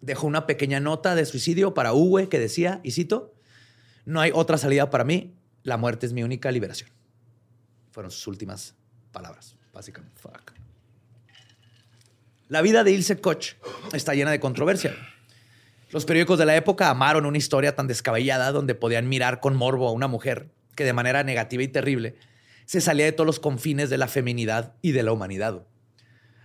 [0.00, 3.34] Dejó una pequeña nota de suicidio para Uwe que decía, y cito,
[4.04, 6.90] no hay otra salida para mí, la muerte es mi única liberación.
[7.92, 8.74] Fueron sus últimas
[9.12, 10.20] palabras, básicamente.
[10.20, 10.61] Fuck.
[12.52, 13.54] La vida de Ilse Koch
[13.94, 14.94] está llena de controversia.
[15.88, 19.88] Los periódicos de la época amaron una historia tan descabellada donde podían mirar con morbo
[19.88, 22.16] a una mujer que de manera negativa y terrible
[22.66, 25.66] se salía de todos los confines de la feminidad y de la humanidad.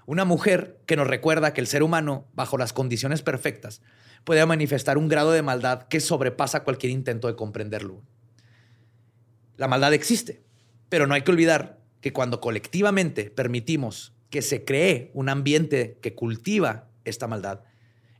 [0.05, 3.81] Una mujer que nos recuerda que el ser humano, bajo las condiciones perfectas,
[4.23, 8.01] puede manifestar un grado de maldad que sobrepasa cualquier intento de comprenderlo.
[9.57, 10.41] La maldad existe,
[10.87, 16.15] pero no hay que olvidar que cuando colectivamente permitimos que se cree un ambiente que
[16.15, 17.61] cultiva esta maldad,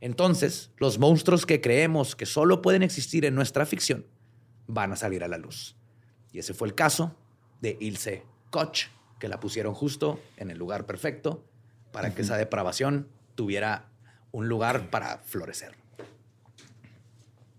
[0.00, 4.06] entonces los monstruos que creemos que solo pueden existir en nuestra ficción
[4.66, 5.76] van a salir a la luz.
[6.32, 7.16] Y ese fue el caso
[7.60, 8.86] de Ilse Koch,
[9.18, 11.44] que la pusieron justo en el lugar perfecto
[11.90, 13.88] para que esa depravación tuviera
[14.30, 15.74] un lugar para florecer.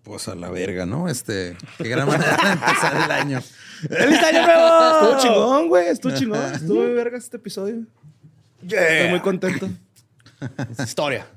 [0.04, 1.10] Pues a la verga, ¿no?
[1.10, 3.42] Este, qué gran manera de empezar el año.
[3.42, 4.92] ¡Feliz año nuevo!
[4.92, 5.88] Estuvo chingón, güey.
[5.88, 6.54] Estuvo chingón.
[6.54, 7.86] Estuvo muy verga este episodio.
[8.62, 9.70] Estoy muy contento.
[10.70, 11.28] Es historia.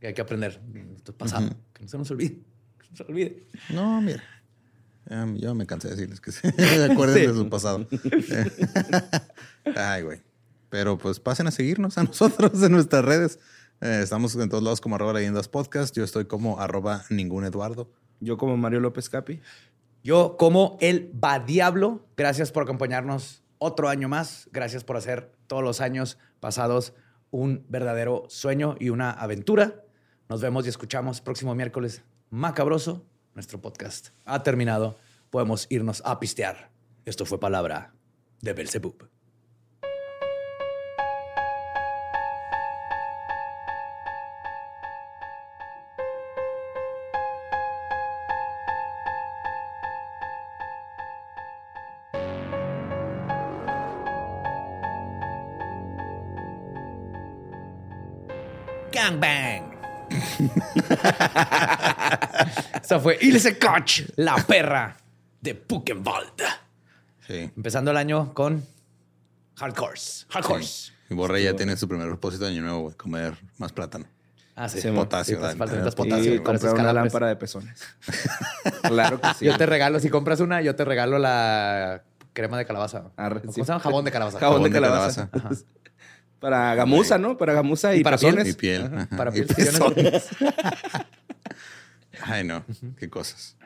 [0.00, 0.58] Que hay que aprender.
[0.96, 1.50] Esto es pasado.
[1.74, 2.36] Que no se nos olvide.
[2.78, 3.46] Que no se nos olvide.
[3.70, 4.22] No, mira.
[5.08, 6.48] Ya, Yo me cansé de decirles que se
[6.90, 7.26] acuerden Sí.
[7.26, 7.86] de su pasado.
[9.76, 10.22] Ay, güey.
[10.68, 13.38] Pero pues pasen a seguirnos a nosotros en nuestras redes.
[13.80, 15.94] Eh, estamos en todos lados como arroba leyendas podcast.
[15.94, 17.90] Yo estoy como arroba ningún Eduardo.
[18.20, 19.40] Yo como Mario López Capi.
[20.02, 24.48] Yo, como el va diablo, gracias por acompañarnos otro año más.
[24.52, 26.94] Gracias por hacer todos los años pasados
[27.30, 29.84] un verdadero sueño y una aventura.
[30.28, 32.02] Nos vemos y escuchamos próximo miércoles.
[32.30, 34.96] Macabroso, nuestro podcast ha terminado.
[35.30, 36.70] Podemos irnos a pistear.
[37.04, 37.94] Esto fue palabra
[38.40, 39.15] de Belzebub.
[62.96, 64.96] Esa fue Ilse Koch, la perra
[65.42, 66.42] de Buchenwald.
[67.26, 67.50] Sí.
[67.54, 68.64] Empezando el año con
[69.56, 70.26] hardcores.
[70.30, 70.66] Hardcores.
[70.86, 70.92] Sí.
[71.10, 72.94] Y Borre ya tiene su primer propósito de año nuevo, güey.
[72.96, 74.06] Comer más plátano.
[74.54, 74.80] Ah, sí.
[74.80, 76.34] Sí, potasio, Sí, pues, falta potasio.
[76.36, 77.12] Y para comprar una calambres.
[77.12, 77.78] lámpara de pezones.
[78.82, 79.44] claro que sí.
[79.44, 83.10] Yo te regalo, si compras una, yo te regalo la crema de calabaza.
[83.18, 83.60] Arre, ¿Cómo sí.
[83.60, 83.80] se llama?
[83.80, 84.38] Jabón de calabaza.
[84.38, 85.30] Jabón de Jabón de calabaza.
[85.30, 85.64] calabaza.
[86.40, 87.36] Para gamuza, ¿no?
[87.36, 88.34] Para gamuza y, Y para piel.
[88.36, 88.54] pezones.
[88.54, 88.82] Y piel.
[88.86, 89.02] Ajá.
[89.02, 89.16] ajá.
[89.18, 90.28] Para Y piel, pezones.
[92.22, 92.64] Ay, no.
[92.98, 93.56] Qué cosas.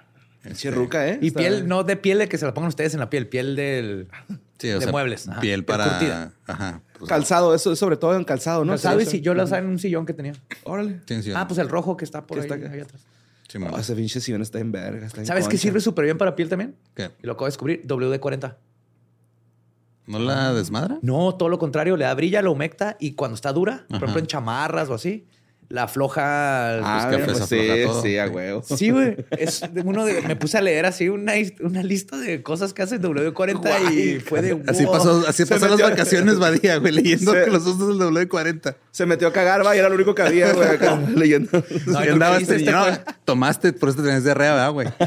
[0.42, 1.18] Pinche ruca, ¿eh?
[1.20, 3.28] Y Está- piel, no de piel de que se la pongan ustedes en la piel,
[3.28, 4.08] piel del...
[4.58, 5.26] Sí, o de sea, muebles.
[5.28, 6.32] ajá, Piel para.
[6.46, 6.82] Ajá.
[6.98, 8.72] pues, Calzado, eso es sobre todo en calzado, ¿no?
[8.72, 10.34] Calzado y si yo la usaba en un sillón que tenía.
[10.64, 11.00] Órale.
[11.34, 13.02] Ah, pues el rojo que está por ahí, está ahí atrás.
[13.48, 13.58] sí.
[13.58, 15.06] Oh, ese pinche sillón está en verga.
[15.06, 16.76] está en ¿Sabes qué sirve súper bien para piel también?
[16.94, 17.10] ¿Qué?
[17.22, 18.54] Y lo acabo de descubrir, WD-40.
[20.06, 20.98] ¿No la desmadra?
[21.02, 24.18] No, todo lo contrario, le da brilla, la humecta y cuando está dura, por ejemplo
[24.18, 25.26] en chamarras o así,
[25.70, 26.78] la afloja.
[26.80, 28.02] Ah, Pues, pues, sí, todo.
[28.02, 28.62] sí, a huevo.
[28.62, 29.16] Sí, güey.
[29.30, 32.82] Es de uno de, me puse a leer así una, una lista de cosas que
[32.82, 34.92] hace W40 y fue de Así wow.
[34.92, 38.74] pasó, así pasó las vacaciones, Badía, güey, leyendo Se- que los usos del W40.
[38.90, 41.50] Se metió a cagar, va, y era lo único que había, güey, acá leyendo.
[41.86, 44.24] No, Y ¿y tú andabas qué dices, y no, este tomaste, por eso te tenías
[44.24, 44.88] diarrea, ¿verdad, güey?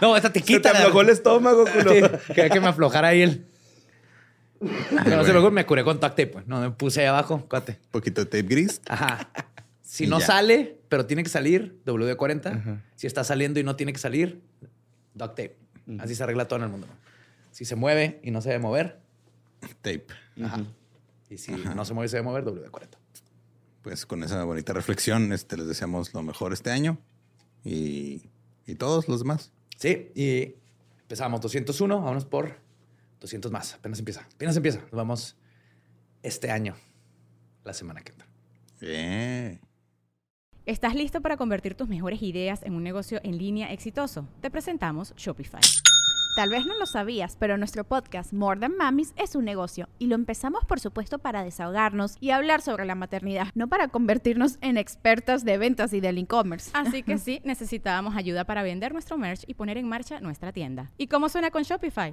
[0.00, 0.70] No, esta te Se te quita.
[0.70, 1.92] aflojó el estómago, culo.
[1.94, 2.02] Sí,
[2.34, 3.46] quería que me aflojara ahí el.
[4.60, 6.46] Pero no sé, luego me curé con tape, pues.
[6.46, 7.78] No, me puse ahí abajo, cuate.
[7.84, 8.80] Un poquito de tape gris.
[8.88, 9.28] Ajá.
[9.82, 10.26] Si Y no ya.
[10.26, 12.46] sale, pero tiene que salir, WD-40.
[12.46, 12.82] Ajá.
[12.96, 14.42] Si está saliendo y no tiene que salir,
[15.14, 15.56] duct tape.
[15.98, 16.86] Así se arregla todo en el mundo.
[17.50, 19.00] Si se mueve y no se debe mover,
[19.82, 20.06] Tape.
[20.42, 20.64] ajá.
[21.30, 22.88] Y si no se mueve y se debe mover, WD-40.
[23.82, 26.98] Pues con esa bonita reflexión, este, les deseamos lo mejor este año
[27.64, 28.30] y,
[28.66, 29.52] y todos los demás.
[29.76, 30.54] Sí, y
[31.02, 32.56] empezamos 201, vámonos por
[33.24, 33.74] 200 más.
[33.74, 34.26] Apenas empieza.
[34.34, 34.80] Apenas empieza.
[34.80, 35.36] Nos vamos
[36.22, 36.76] este año,
[37.64, 38.28] la semana que entra.
[38.80, 39.60] Bien.
[40.66, 44.28] ¿Estás listo para convertir tus mejores ideas en un negocio en línea exitoso?
[44.40, 45.60] Te presentamos Shopify.
[46.36, 50.06] Tal vez no lo sabías, pero nuestro podcast More Than Mamis es un negocio y
[50.08, 54.76] lo empezamos por supuesto para desahogarnos y hablar sobre la maternidad, no para convertirnos en
[54.76, 56.70] expertas de ventas y del e-commerce.
[56.74, 60.90] Así que sí, necesitábamos ayuda para vender nuestro merch y poner en marcha nuestra tienda.
[60.98, 62.12] ¿Y cómo suena con Shopify?